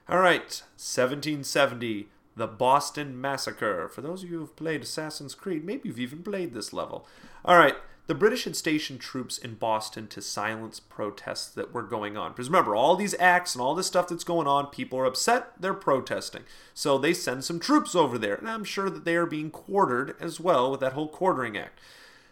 All 0.10 0.18
right, 0.18 0.64
1770, 0.76 2.08
the 2.36 2.48
Boston 2.48 3.22
Massacre. 3.22 3.88
For 3.90 4.02
those 4.02 4.24
of 4.24 4.32
you 4.32 4.40
who've 4.40 4.56
played 4.56 4.82
Assassin's 4.82 5.36
Creed, 5.36 5.64
maybe 5.64 5.88
you've 5.88 6.00
even 6.00 6.24
played 6.24 6.52
this 6.52 6.74
level. 6.74 7.06
All 7.46 7.60
right, 7.60 7.76
the 8.08 8.16
British 8.16 8.46
had 8.46 8.56
stationed 8.56 9.02
troops 9.02 9.38
in 9.38 9.54
Boston 9.54 10.08
to 10.08 10.20
silence 10.20 10.80
protests 10.80 11.50
that 11.50 11.76
were 11.76 11.84
going 11.84 12.18
on. 12.18 12.32
Because 12.32 12.50
remember, 12.50 12.76
all 12.76 12.96
these 12.96 13.14
acts 13.20 13.54
and 13.54 13.62
all 13.62 13.76
this 13.76 13.86
stuff 13.86 14.08
that's 14.08 14.24
going 14.24 14.48
on, 14.48 14.66
people 14.72 14.98
are 14.98 15.06
upset, 15.06 15.52
they're 15.60 15.76
protesting. 15.76 16.42
So 16.74 16.98
they 16.98 17.14
send 17.14 17.44
some 17.44 17.60
troops 17.60 17.94
over 17.94 18.18
there. 18.18 18.34
And 18.34 18.50
I'm 18.50 18.64
sure 18.64 18.90
that 18.90 19.06
they 19.06 19.16
are 19.16 19.28
being 19.28 19.52
quartered 19.52 20.16
as 20.20 20.40
well 20.40 20.72
with 20.72 20.80
that 20.80 20.94
whole 20.94 21.08
quartering 21.08 21.56
act. 21.56 21.80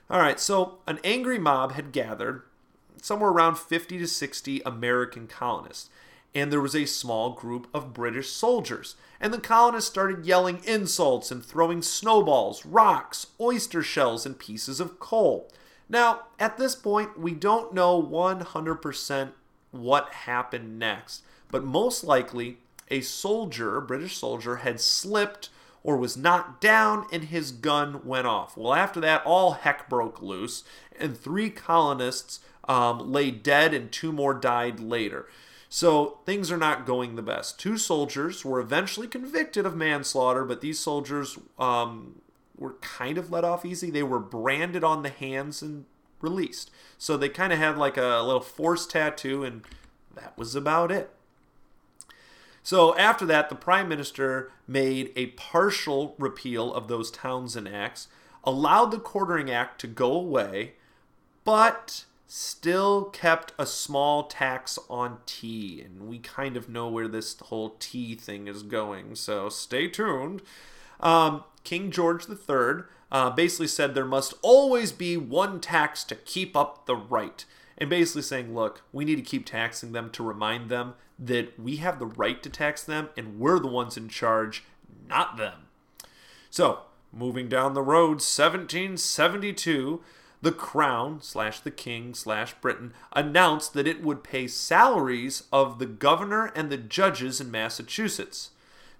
All 0.10 0.20
right, 0.20 0.40
so 0.40 0.80
an 0.88 0.98
angry 1.04 1.38
mob 1.38 1.74
had 1.74 1.92
gathered, 1.92 2.42
somewhere 3.00 3.30
around 3.30 3.60
50 3.60 4.00
to 4.00 4.08
60 4.08 4.62
American 4.66 5.28
colonists. 5.28 5.92
And 6.36 6.52
there 6.52 6.62
was 6.62 6.76
a 6.76 6.86
small 6.86 7.32
group 7.32 7.68
of 7.74 7.94
British 7.94 8.30
soldiers. 8.30 8.96
And 9.20 9.34
the 9.34 9.40
colonists 9.40 9.90
started 9.90 10.26
yelling 10.26 10.62
insults 10.66 11.32
and 11.32 11.44
throwing 11.44 11.82
snowballs, 11.82 12.66
rocks, 12.66 13.28
oyster 13.40 13.82
shells, 13.82 14.26
and 14.26 14.38
pieces 14.38 14.80
of 14.80 15.00
coal. 15.00 15.52
Now, 15.90 16.24
at 16.40 16.58
this 16.58 16.76
point, 16.76 17.20
we 17.20 17.32
don't 17.32 17.74
know 17.74 18.02
100% 18.02 19.32
what 19.72 20.14
happened 20.14 20.78
next, 20.78 21.24
but 21.50 21.64
most 21.64 22.04
likely 22.04 22.58
a 22.90 23.02
soldier, 23.02 23.80
British 23.82 24.18
soldier, 24.18 24.58
had 24.58 24.80
slipped 24.80 25.50
or 25.84 25.98
was 25.98 26.18
knocked 26.18 26.62
down 26.62 27.06
and 27.12 27.26
his 27.26 27.52
gun 27.52 28.02
went 28.06 28.28
off. 28.28 28.58
Well, 28.58 28.74
after 28.74 29.00
that, 29.02 29.26
all 29.26 29.54
heck 29.54 29.90
broke 29.90 30.22
loose, 30.22 30.64
and 31.00 31.18
three 31.18 31.50
colonists 31.50 32.40
um, 32.68 33.12
lay 33.12 33.32
dead 33.32 33.74
and 33.74 33.92
two 33.92 34.12
more 34.12 34.34
died 34.34 34.80
later. 34.80 35.28
So 35.70 36.20
things 36.26 36.52
are 36.52 36.58
not 36.58 36.86
going 36.86 37.16
the 37.16 37.22
best. 37.22 37.60
Two 37.60 37.78
soldiers 37.78 38.46
were 38.46 38.60
eventually 38.60 39.08
convicted 39.08 39.66
of 39.66 39.76
manslaughter, 39.76 40.46
but 40.46 40.62
these 40.62 40.80
soldiers 40.80 41.38
um, 41.60 42.22
were 42.58 42.74
kind 42.76 43.18
of 43.18 43.32
let 43.32 43.44
off 43.44 43.66
easy. 43.66 43.92
They 43.92 44.04
were 44.04 44.20
branded 44.20 44.84
on 44.84 45.04
the 45.04 45.10
hands 45.10 45.62
and 45.62 45.86
released. 46.22 46.72
So 46.98 47.18
they 47.18 47.30
kind 47.30 47.52
of 47.52 47.60
had 47.60 47.78
like 47.78 47.98
a 47.98 48.22
little 48.24 48.42
force 48.42 48.88
tattoo, 48.88 49.44
and 49.44 49.64
that 50.16 50.38
was 50.38 50.56
about 50.56 50.92
it. 50.92 51.12
So 52.64 52.98
after 52.98 53.26
that, 53.26 53.50
the 53.50 53.56
prime 53.56 53.88
minister 53.88 54.52
made 54.68 55.14
a 55.16 55.28
partial 55.28 56.16
repeal 56.18 56.74
of 56.74 56.88
those 56.88 57.12
Townshend 57.12 57.68
Acts, 57.68 58.08
allowed 58.44 58.92
the 58.92 59.00
Quartering 59.00 59.50
Act 59.50 59.80
to 59.82 59.88
go 59.88 60.12
away, 60.12 60.74
but 61.46 62.06
still 62.28 63.06
kept 63.06 63.54
a 63.58 63.66
small 63.66 64.24
tax 64.24 64.78
on 64.90 65.20
tea. 65.26 65.82
And 65.82 66.08
we 66.08 66.20
kind 66.20 66.58
of 66.58 66.70
know 66.70 66.90
where 66.90 67.08
this 67.08 67.40
whole 67.40 67.76
tea 67.80 68.16
thing 68.16 68.48
is 68.48 68.64
going, 68.64 69.16
so 69.16 69.50
stay 69.50 69.88
tuned. 69.88 70.42
Um, 71.00 71.46
King 71.64 71.90
George 71.90 72.26
III 72.30 72.84
uh, 73.12 73.30
basically 73.30 73.68
said 73.68 73.96
there 73.96 74.06
must 74.06 74.34
always 74.42 74.92
be 74.92 75.16
one 75.16 75.62
tax 75.62 76.04
to 76.06 76.16
keep 76.16 76.56
up 76.56 76.86
the 76.86 76.96
right. 76.96 77.46
And 77.78 77.90
basically 77.90 78.24
saying, 78.24 78.54
look, 78.54 78.84
we 78.92 79.06
need 79.06 79.18
to 79.18 79.22
keep 79.22 79.46
taxing 79.46 79.94
them 79.94 80.10
to 80.12 80.24
remind 80.24 80.70
them 80.70 80.96
that 81.20 81.60
we 81.60 81.78
have 81.78 82.00
the 82.00 82.06
right 82.06 82.42
to 82.44 82.50
tax 82.50 82.84
them 82.84 83.10
and 83.16 83.40
we're 83.40 83.60
the 83.60 83.68
ones 83.68 83.98
in 83.98 84.10
charge, 84.10 84.64
not 85.08 85.38
them. 85.38 85.68
So, 86.50 86.80
moving 87.14 87.48
down 87.48 87.74
the 87.74 87.82
road, 87.82 88.20
1772, 88.22 90.02
the 90.42 90.52
crown 90.52 91.22
slash 91.22 91.60
the 91.60 91.72
king 91.72 92.14
slash 92.14 92.54
Britain 92.62 92.94
announced 93.14 93.74
that 93.74 93.88
it 93.88 94.04
would 94.04 94.24
pay 94.24 94.48
salaries 94.48 95.44
of 95.52 95.80
the 95.80 95.86
governor 95.86 96.52
and 96.56 96.70
the 96.70 96.78
judges 96.78 97.42
in 97.42 97.50
Massachusetts. 97.50 98.52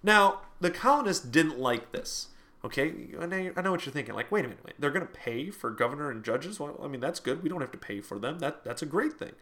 Now, 0.02 0.40
the 0.60 0.70
colonists 0.70 1.24
didn't 1.24 1.58
like 1.58 1.92
this. 1.92 2.28
Okay, 2.64 2.92
I 3.18 3.26
know, 3.26 3.70
what 3.70 3.86
you're 3.86 3.92
thinking. 3.92 4.14
Like, 4.14 4.32
wait 4.32 4.44
a 4.44 4.48
minute, 4.48 4.64
wait, 4.64 4.74
they're 4.80 4.90
going 4.90 5.06
to 5.06 5.12
pay 5.12 5.50
for 5.50 5.70
governor 5.70 6.10
and 6.10 6.24
judges? 6.24 6.58
Well, 6.58 6.78
I 6.82 6.88
mean, 6.88 7.00
that's 7.00 7.20
good. 7.20 7.42
We 7.42 7.48
don't 7.48 7.60
have 7.60 7.70
to 7.70 7.78
pay 7.78 8.00
for 8.00 8.18
them. 8.18 8.40
That 8.40 8.64
that's 8.64 8.82
a 8.82 8.86
great 8.86 9.12
thing. 9.12 9.32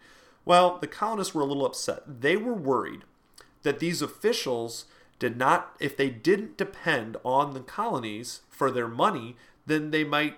Well, 0.45 0.79
the 0.79 0.87
colonists 0.87 1.35
were 1.35 1.41
a 1.41 1.47
little 1.47 1.65
upset. 1.65 2.03
They 2.21 2.37
were 2.37 2.55
worried 2.55 3.05
that 3.63 3.81
these 3.81 4.03
officials 4.03 4.85
did 5.19 5.37
not, 5.37 5.75
if 5.81 5.97
they 5.97 6.11
didn't 6.11 6.59
depend 6.59 7.17
on 7.25 7.55
the 7.55 7.61
colonies 7.61 8.43
for 8.51 8.71
their 8.71 8.87
money, 8.87 9.37
then 9.65 9.91
they 9.91 10.05
might 10.05 10.37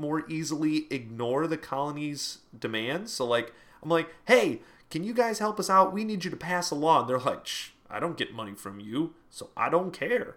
more 0.00 0.28
easily 0.28 0.86
ignore 0.90 1.46
the 1.46 1.56
colonies' 1.56 2.38
demands. 2.58 3.12
So, 3.12 3.26
like, 3.26 3.52
I'm 3.82 3.90
like, 3.90 4.08
hey, 4.26 4.60
can 4.90 5.04
you 5.04 5.14
guys 5.14 5.38
help 5.38 5.60
us 5.60 5.70
out? 5.70 5.92
We 5.92 6.04
need 6.04 6.24
you 6.24 6.30
to 6.30 6.36
pass 6.36 6.70
a 6.70 6.74
law. 6.74 7.00
And 7.00 7.08
they're 7.08 7.18
like, 7.18 7.46
Shh, 7.46 7.70
I 7.88 8.00
don't 8.00 8.16
get 8.16 8.34
money 8.34 8.54
from 8.54 8.80
you, 8.80 9.14
so 9.30 9.50
I 9.56 9.68
don't 9.68 9.92
care. 9.92 10.36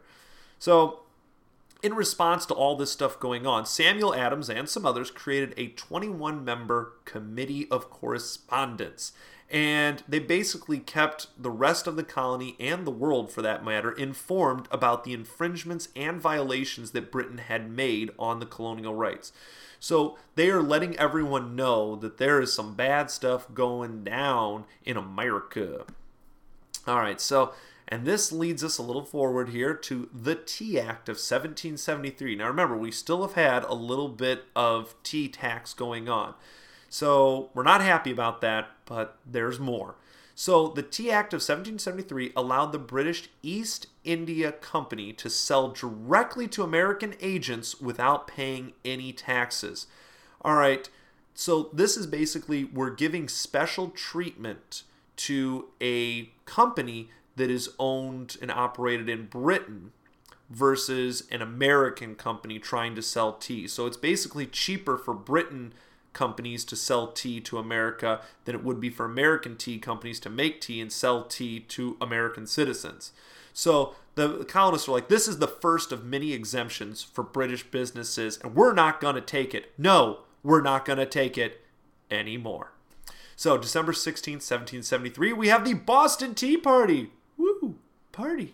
So 0.59 0.99
in 1.81 1.93
response 1.93 2.45
to 2.45 2.53
all 2.53 2.75
this 2.75 2.91
stuff 2.91 3.19
going 3.19 3.45
on, 3.45 3.65
Samuel 3.65 4.15
Adams 4.15 4.49
and 4.49 4.69
some 4.69 4.85
others 4.85 5.11
created 5.11 5.53
a 5.57 5.67
21 5.67 6.45
member 6.45 6.93
committee 7.03 7.67
of 7.69 7.89
correspondence. 7.89 9.11
And 9.49 10.03
they 10.07 10.19
basically 10.19 10.79
kept 10.79 11.27
the 11.37 11.51
rest 11.51 11.85
of 11.85 11.95
the 11.95 12.03
colony 12.03 12.55
and 12.59 12.87
the 12.87 12.91
world, 12.91 13.31
for 13.31 13.41
that 13.43 13.63
matter, 13.63 13.91
informed 13.91 14.67
about 14.71 15.03
the 15.03 15.13
infringements 15.13 15.89
and 15.95 16.19
violations 16.19 16.91
that 16.91 17.11
Britain 17.11 17.37
had 17.37 17.69
made 17.69 18.11
on 18.17 18.39
the 18.39 18.45
colonial 18.45 18.95
rights. 18.95 19.31
So 19.79 20.17
they 20.35 20.49
are 20.49 20.63
letting 20.63 20.97
everyone 20.97 21.55
know 21.55 21.95
that 21.97 22.17
there 22.17 22.41
is 22.41 22.53
some 22.53 22.73
bad 22.73 23.11
stuff 23.11 23.53
going 23.53 24.03
down 24.03 24.65
in 24.85 24.97
America. 24.97 25.85
All 26.87 26.97
right, 26.97 27.21
so 27.21 27.53
and 27.87 28.05
this 28.05 28.31
leads 28.31 28.63
us 28.63 28.77
a 28.77 28.81
little 28.81 29.05
forward 29.05 29.49
here 29.49 29.73
to 29.73 30.09
the 30.13 30.35
Tea 30.35 30.79
Act 30.79 31.09
of 31.09 31.15
1773. 31.15 32.35
Now 32.35 32.47
remember, 32.47 32.77
we 32.77 32.91
still 32.91 33.21
have 33.21 33.33
had 33.33 33.63
a 33.65 33.73
little 33.73 34.09
bit 34.09 34.45
of 34.55 34.95
tea 35.03 35.27
tax 35.27 35.73
going 35.73 36.09
on. 36.09 36.33
So 36.89 37.49
we're 37.53 37.63
not 37.63 37.81
happy 37.81 38.11
about 38.11 38.41
that, 38.41 38.82
but 38.93 39.17
there's 39.25 39.59
more. 39.59 39.95
So 40.35 40.67
the 40.67 40.83
Tea 40.83 41.09
Act 41.09 41.33
of 41.33 41.37
1773 41.37 42.31
allowed 42.35 42.71
the 42.71 42.77
British 42.77 43.27
East 43.41 43.87
India 44.03 44.51
Company 44.51 45.13
to 45.13 45.31
sell 45.31 45.69
directly 45.69 46.47
to 46.49 46.61
American 46.61 47.15
agents 47.19 47.81
without 47.81 48.27
paying 48.27 48.73
any 48.85 49.11
taxes. 49.11 49.87
All 50.43 50.53
right, 50.53 50.87
so 51.33 51.71
this 51.73 51.97
is 51.97 52.05
basically 52.05 52.65
we're 52.65 52.91
giving 52.91 53.27
special 53.27 53.89
treatment 53.89 54.83
to 55.15 55.69
a 55.81 56.29
company 56.45 57.09
that 57.35 57.49
is 57.49 57.71
owned 57.79 58.37
and 58.43 58.51
operated 58.51 59.09
in 59.09 59.25
Britain 59.25 59.91
versus 60.51 61.23
an 61.31 61.41
American 61.41 62.13
company 62.13 62.59
trying 62.59 62.93
to 62.93 63.01
sell 63.01 63.33
tea. 63.33 63.67
So 63.67 63.87
it's 63.87 63.97
basically 63.97 64.45
cheaper 64.45 64.99
for 64.99 65.15
Britain 65.15 65.73
companies 66.13 66.63
to 66.65 66.75
sell 66.75 67.07
tea 67.07 67.41
to 67.41 67.57
America 67.57 68.21
than 68.45 68.55
it 68.55 68.63
would 68.63 68.79
be 68.79 68.89
for 68.89 69.05
American 69.05 69.57
tea 69.57 69.79
companies 69.79 70.19
to 70.21 70.29
make 70.29 70.61
tea 70.61 70.79
and 70.79 70.91
sell 70.91 71.23
tea 71.23 71.59
to 71.59 71.97
American 71.99 72.47
citizens. 72.47 73.11
So 73.53 73.95
the 74.15 74.45
colonists 74.45 74.87
are 74.87 74.93
like, 74.93 75.09
this 75.09 75.27
is 75.27 75.39
the 75.39 75.47
first 75.47 75.91
of 75.91 76.05
many 76.05 76.33
exemptions 76.33 77.01
for 77.03 77.23
British 77.23 77.63
businesses, 77.63 78.37
and 78.43 78.55
we're 78.55 78.73
not 78.73 79.01
going 79.01 79.15
to 79.15 79.21
take 79.21 79.53
it. 79.53 79.71
No, 79.77 80.19
we're 80.43 80.61
not 80.61 80.85
going 80.85 80.99
to 80.99 81.05
take 81.05 81.37
it 81.37 81.61
anymore. 82.11 82.71
So, 83.35 83.57
December 83.57 83.91
16th, 83.93 84.43
1773, 84.43 85.33
we 85.33 85.47
have 85.47 85.65
the 85.65 85.73
Boston 85.73 86.35
Tea 86.35 86.55
Party. 86.55 87.09
Woo, 87.37 87.75
party. 88.11 88.53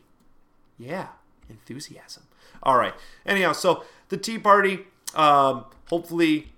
Yeah, 0.77 1.09
enthusiasm. 1.49 2.23
All 2.63 2.77
right. 2.77 2.93
Anyhow, 3.25 3.51
so 3.51 3.83
the 4.07 4.17
Tea 4.17 4.39
Party, 4.39 4.85
um, 5.15 5.65
hopefully 5.89 6.53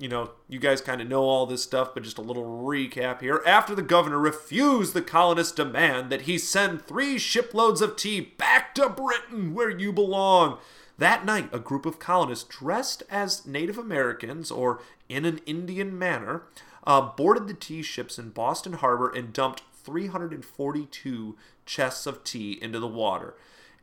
you 0.00 0.08
know, 0.08 0.30
you 0.48 0.58
guys 0.58 0.80
kind 0.80 1.02
of 1.02 1.08
know 1.08 1.24
all 1.24 1.44
this 1.44 1.62
stuff, 1.62 1.92
but 1.92 2.02
just 2.02 2.16
a 2.16 2.22
little 2.22 2.64
recap 2.64 3.20
here. 3.20 3.42
After 3.46 3.74
the 3.74 3.82
governor 3.82 4.18
refused 4.18 4.94
the 4.94 5.02
colonists' 5.02 5.52
demand 5.52 6.10
that 6.10 6.22
he 6.22 6.38
send 6.38 6.80
three 6.80 7.18
shiploads 7.18 7.82
of 7.82 7.96
tea 7.96 8.20
back 8.20 8.74
to 8.76 8.88
Britain, 8.88 9.52
where 9.52 9.68
you 9.68 9.92
belong, 9.92 10.56
that 10.96 11.26
night 11.26 11.50
a 11.52 11.58
group 11.58 11.84
of 11.84 11.98
colonists 11.98 12.44
dressed 12.44 13.02
as 13.10 13.46
Native 13.46 13.76
Americans 13.76 14.50
or 14.50 14.80
in 15.10 15.26
an 15.26 15.40
Indian 15.44 15.98
manner 15.98 16.44
uh, 16.84 17.02
boarded 17.02 17.46
the 17.46 17.54
tea 17.54 17.82
ships 17.82 18.18
in 18.18 18.30
Boston 18.30 18.72
Harbor 18.72 19.10
and 19.10 19.34
dumped 19.34 19.62
342 19.84 21.36
chests 21.66 22.06
of 22.06 22.24
tea 22.24 22.58
into 22.62 22.78
the 22.80 22.86
water. 22.86 23.34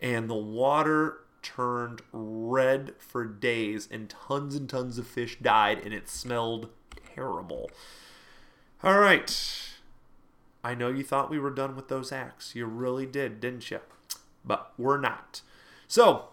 And 0.02 0.28
the 0.28 0.36
water 0.36 1.20
turned 1.42 2.02
red 2.12 2.94
for 2.98 3.26
days 3.26 3.88
and 3.92 4.10
tons 4.10 4.56
and 4.56 4.70
tons 4.70 4.98
of 4.98 5.08
fish 5.08 5.38
died 5.42 5.80
and 5.84 5.94
it 5.94 6.10
smelled 6.10 6.70
terrible. 7.16 7.70
All 8.84 9.00
right. 9.00 9.70
I 10.64 10.76
know 10.76 10.90
you 10.90 11.04
thought 11.04 11.30
we 11.30 11.40
were 11.40 11.52
done 11.52 11.76
with 11.76 11.88
those 11.88 12.12
acts. 12.12 12.56
You 12.56 12.66
really 12.66 13.06
did, 13.06 13.40
didn't 13.40 13.72
you? 13.72 13.80
But 14.44 14.74
we're 14.78 15.00
not. 15.00 15.42
So, 15.88 16.30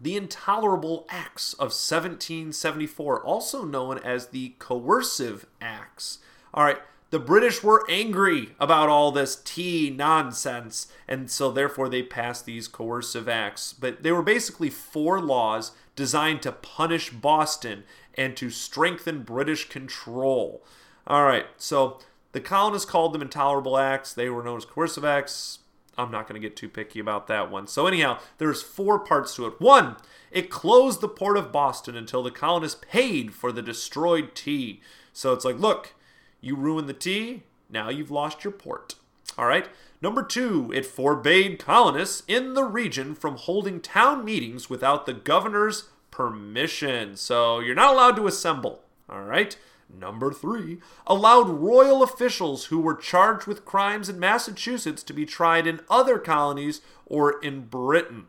the 0.00 0.16
Intolerable 0.16 1.06
Acts 1.08 1.52
of 1.54 1.72
1774, 1.72 3.24
also 3.24 3.64
known 3.64 3.98
as 3.98 4.28
the 4.28 4.54
Coercive 4.58 5.46
Acts. 5.60 6.18
All 6.54 6.64
right, 6.64 6.78
the 7.10 7.18
British 7.18 7.62
were 7.62 7.84
angry 7.88 8.50
about 8.58 8.88
all 8.88 9.12
this 9.12 9.36
tea 9.36 9.90
nonsense, 9.90 10.88
and 11.06 11.30
so 11.30 11.52
therefore 11.52 11.88
they 11.88 12.02
passed 12.02 12.46
these 12.46 12.66
coercive 12.66 13.28
acts. 13.28 13.72
But 13.72 14.02
they 14.02 14.12
were 14.12 14.22
basically 14.22 14.70
four 14.70 15.20
laws 15.20 15.72
designed 15.94 16.42
to 16.42 16.52
punish 16.52 17.10
Boston 17.10 17.84
and 18.14 18.36
to 18.36 18.50
strengthen 18.50 19.22
British 19.22 19.68
control. 19.68 20.64
All 21.06 21.24
right, 21.24 21.46
so 21.56 22.00
the 22.32 22.40
colonists 22.40 22.90
called 22.90 23.12
them 23.12 23.22
intolerable 23.22 23.78
acts. 23.78 24.12
They 24.12 24.28
were 24.28 24.42
known 24.42 24.56
as 24.56 24.64
coercive 24.64 25.04
acts. 25.04 25.60
I'm 25.96 26.10
not 26.10 26.28
going 26.28 26.40
to 26.40 26.46
get 26.46 26.56
too 26.56 26.68
picky 26.68 26.98
about 26.98 27.28
that 27.28 27.50
one. 27.50 27.66
So 27.66 27.86
anyhow, 27.86 28.18
there's 28.38 28.62
four 28.62 28.98
parts 28.98 29.34
to 29.36 29.46
it. 29.46 29.60
One, 29.60 29.96
it 30.30 30.50
closed 30.50 31.00
the 31.00 31.08
port 31.08 31.38
of 31.38 31.52
Boston 31.52 31.96
until 31.96 32.22
the 32.22 32.30
colonists 32.30 32.80
paid 32.90 33.32
for 33.32 33.52
the 33.52 33.62
destroyed 33.62 34.34
tea. 34.34 34.82
So 35.12 35.32
it's 35.32 35.44
like, 35.44 35.58
look, 35.58 35.94
you 36.40 36.56
ruin 36.56 36.86
the 36.86 36.92
tea, 36.92 37.42
now 37.68 37.88
you've 37.88 38.10
lost 38.10 38.44
your 38.44 38.52
port. 38.52 38.94
All 39.38 39.46
right. 39.46 39.68
Number 40.00 40.22
two, 40.22 40.70
it 40.74 40.86
forbade 40.86 41.58
colonists 41.58 42.22
in 42.28 42.54
the 42.54 42.64
region 42.64 43.14
from 43.14 43.36
holding 43.36 43.80
town 43.80 44.24
meetings 44.24 44.70
without 44.70 45.06
the 45.06 45.14
governor's 45.14 45.88
permission. 46.10 47.16
So 47.16 47.60
you're 47.60 47.74
not 47.74 47.92
allowed 47.92 48.16
to 48.16 48.26
assemble. 48.26 48.82
All 49.08 49.22
right. 49.22 49.56
Number 49.88 50.32
three, 50.32 50.78
allowed 51.06 51.48
royal 51.48 52.02
officials 52.02 52.66
who 52.66 52.80
were 52.80 52.94
charged 52.94 53.46
with 53.46 53.64
crimes 53.64 54.08
in 54.08 54.18
Massachusetts 54.18 55.02
to 55.04 55.12
be 55.12 55.24
tried 55.24 55.66
in 55.66 55.80
other 55.88 56.18
colonies 56.18 56.80
or 57.06 57.40
in 57.40 57.66
Britain. 57.66 58.26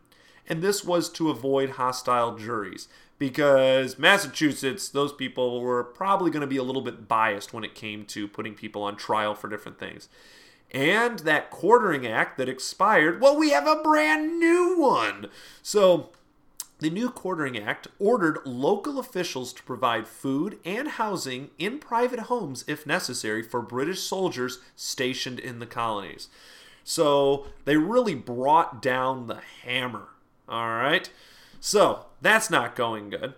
And 0.47 0.61
this 0.61 0.83
was 0.83 1.09
to 1.09 1.29
avoid 1.29 1.71
hostile 1.71 2.37
juries 2.37 2.87
because 3.19 3.97
Massachusetts, 3.97 4.89
those 4.89 5.11
people 5.11 5.61
were 5.61 5.83
probably 5.83 6.29
going 6.29 6.41
to 6.41 6.47
be 6.47 6.57
a 6.57 6.63
little 6.63 6.81
bit 6.81 7.07
biased 7.07 7.53
when 7.53 7.63
it 7.63 7.75
came 7.75 8.05
to 8.05 8.27
putting 8.27 8.53
people 8.53 8.83
on 8.83 8.95
trial 8.95 9.33
for 9.33 9.49
different 9.49 9.79
things. 9.79 10.09
And 10.71 11.19
that 11.19 11.49
quartering 11.49 12.05
act 12.05 12.37
that 12.37 12.49
expired, 12.49 13.21
well, 13.21 13.37
we 13.37 13.51
have 13.51 13.67
a 13.67 13.81
brand 13.81 14.39
new 14.39 14.77
one. 14.77 15.27
So, 15.63 16.09
the 16.79 16.89
new 16.91 17.09
quartering 17.09 17.57
act 17.57 17.87
ordered 17.97 18.39
local 18.45 18.99
officials 18.99 19.51
to 19.53 19.63
provide 19.63 20.07
food 20.07 20.59
and 20.63 20.89
housing 20.89 21.49
in 21.57 21.79
private 21.79 22.21
homes 22.21 22.63
if 22.67 22.85
necessary 22.85 23.41
for 23.41 23.61
British 23.61 24.01
soldiers 24.01 24.59
stationed 24.75 25.39
in 25.39 25.59
the 25.59 25.65
colonies. 25.65 26.27
So, 26.83 27.47
they 27.65 27.77
really 27.77 28.15
brought 28.15 28.81
down 28.81 29.27
the 29.27 29.41
hammer. 29.63 30.09
All 30.47 30.69
right. 30.69 31.09
So 31.59 32.05
that's 32.21 32.49
not 32.49 32.75
going 32.75 33.09
good. 33.09 33.33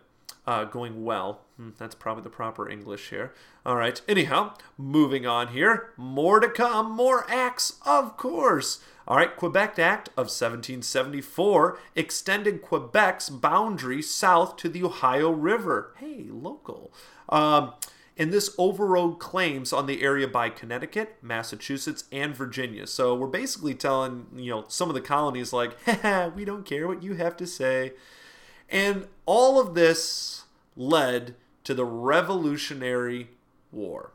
Uh, 0.48 0.66
going 0.66 1.04
well. 1.04 1.42
Hmm, 1.58 1.70
that's 1.78 1.94
probably 1.94 2.24
the 2.24 2.30
proper 2.30 2.68
English 2.68 3.10
here. 3.10 3.34
All 3.66 3.76
right. 3.76 4.02
Anyhow, 4.08 4.54
moving 4.78 5.28
on 5.28 5.50
here. 5.50 5.94
More 5.96 6.40
to 6.40 6.50
come. 6.50 6.92
More 6.92 7.30
acts, 7.30 7.78
of 7.86 8.18
course. 8.18 8.80
All 9.08 9.18
right. 9.18 9.36
Quebec 9.36 9.78
Act 9.78 10.08
of 10.10 10.28
1774 10.32 11.78
extended 11.96 12.62
Quebec's 12.64 13.30
boundary 13.30 14.02
south 14.02 14.56
to 14.58 14.70
the 14.70 14.84
Ohio 14.84 15.30
River. 15.30 15.94
Hey, 15.98 16.26
local. 16.30 16.92
Um, 17.28 17.74
and 18.20 18.34
this 18.34 18.54
overrode 18.58 19.18
claims 19.18 19.72
on 19.72 19.86
the 19.86 20.04
area 20.04 20.28
by 20.28 20.50
Connecticut, 20.50 21.16
Massachusetts, 21.22 22.04
and 22.12 22.36
Virginia. 22.36 22.86
So 22.86 23.16
we're 23.16 23.28
basically 23.28 23.74
telling, 23.74 24.28
you 24.36 24.52
know, 24.52 24.66
some 24.68 24.90
of 24.90 24.94
the 24.94 25.02
colonies 25.02 25.54
like, 25.54 25.78
we 26.36 26.44
don't 26.44 26.66
care 26.66 26.86
what 26.86 27.02
you 27.02 27.14
have 27.14 27.38
to 27.38 27.48
say. 27.48 27.94
And 28.70 29.08
all 29.26 29.58
of 29.58 29.74
this 29.74 30.44
led 30.76 31.36
to 31.64 31.74
the 31.74 31.86
Revolutionary 31.86 33.30
War. 33.72 34.12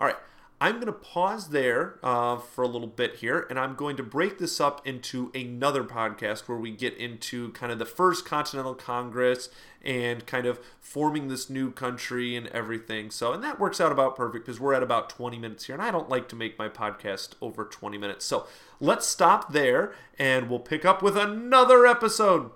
All 0.00 0.06
right, 0.06 0.16
I'm 0.60 0.74
going 0.74 0.86
to 0.86 0.92
pause 0.92 1.50
there 1.50 1.98
uh, 2.02 2.38
for 2.38 2.64
a 2.64 2.68
little 2.68 2.88
bit 2.88 3.16
here, 3.16 3.46
and 3.50 3.58
I'm 3.58 3.76
going 3.76 3.96
to 3.98 4.02
break 4.02 4.38
this 4.38 4.60
up 4.60 4.84
into 4.86 5.30
another 5.34 5.84
podcast 5.84 6.48
where 6.48 6.58
we 6.58 6.72
get 6.72 6.96
into 6.96 7.52
kind 7.52 7.70
of 7.70 7.78
the 7.78 7.84
first 7.84 8.24
Continental 8.24 8.74
Congress 8.74 9.48
and 9.84 10.26
kind 10.26 10.46
of 10.46 10.58
forming 10.80 11.28
this 11.28 11.50
new 11.50 11.70
country 11.70 12.34
and 12.34 12.46
everything. 12.48 13.10
So, 13.10 13.32
and 13.32 13.42
that 13.44 13.60
works 13.60 13.80
out 13.80 13.92
about 13.92 14.16
perfect 14.16 14.46
because 14.46 14.58
we're 14.58 14.74
at 14.74 14.82
about 14.82 15.10
20 15.10 15.38
minutes 15.38 15.66
here, 15.66 15.74
and 15.74 15.82
I 15.82 15.90
don't 15.90 16.08
like 16.08 16.28
to 16.30 16.36
make 16.36 16.58
my 16.58 16.68
podcast 16.68 17.34
over 17.40 17.64
20 17.64 17.98
minutes. 17.98 18.24
So, 18.24 18.46
let's 18.80 19.06
stop 19.06 19.52
there, 19.52 19.94
and 20.18 20.48
we'll 20.48 20.60
pick 20.60 20.84
up 20.84 21.02
with 21.02 21.16
another 21.16 21.86
episode 21.86 22.50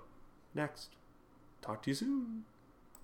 next. 0.53 0.95
Talk 1.61 1.83
to 1.83 1.91
you 1.91 1.95
soon. 1.95 2.48